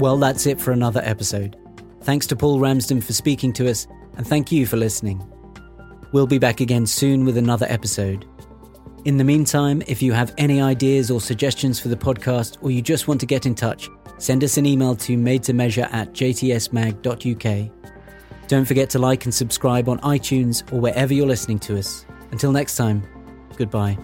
Well, 0.00 0.16
that's 0.16 0.46
it 0.46 0.60
for 0.60 0.72
another 0.72 1.00
episode. 1.04 1.56
Thanks 2.02 2.26
to 2.26 2.36
Paul 2.36 2.58
Ramsden 2.58 3.00
for 3.00 3.12
speaking 3.12 3.52
to 3.54 3.70
us, 3.70 3.86
and 4.16 4.26
thank 4.26 4.50
you 4.50 4.66
for 4.66 4.76
listening. 4.76 5.24
We'll 6.12 6.26
be 6.26 6.38
back 6.38 6.60
again 6.60 6.86
soon 6.86 7.24
with 7.24 7.36
another 7.36 7.66
episode. 7.68 8.26
In 9.04 9.18
the 9.18 9.24
meantime, 9.24 9.82
if 9.86 10.00
you 10.00 10.14
have 10.14 10.32
any 10.38 10.62
ideas 10.62 11.10
or 11.10 11.20
suggestions 11.20 11.78
for 11.78 11.88
the 11.88 11.96
podcast, 11.96 12.56
or 12.62 12.70
you 12.70 12.80
just 12.80 13.06
want 13.06 13.20
to 13.20 13.26
get 13.26 13.44
in 13.44 13.54
touch, 13.54 13.90
send 14.16 14.42
us 14.42 14.56
an 14.56 14.64
email 14.64 14.96
to 14.96 15.18
made 15.18 15.42
to 15.42 15.52
measure 15.52 15.86
at 15.92 16.14
jtsmag.uk. 16.14 17.70
Don't 18.48 18.64
forget 18.64 18.88
to 18.90 18.98
like 18.98 19.26
and 19.26 19.34
subscribe 19.34 19.90
on 19.90 19.98
iTunes 20.00 20.70
or 20.72 20.80
wherever 20.80 21.12
you're 21.12 21.26
listening 21.26 21.58
to 21.60 21.78
us. 21.78 22.06
Until 22.30 22.50
next 22.50 22.76
time, 22.76 23.02
goodbye. 23.56 23.98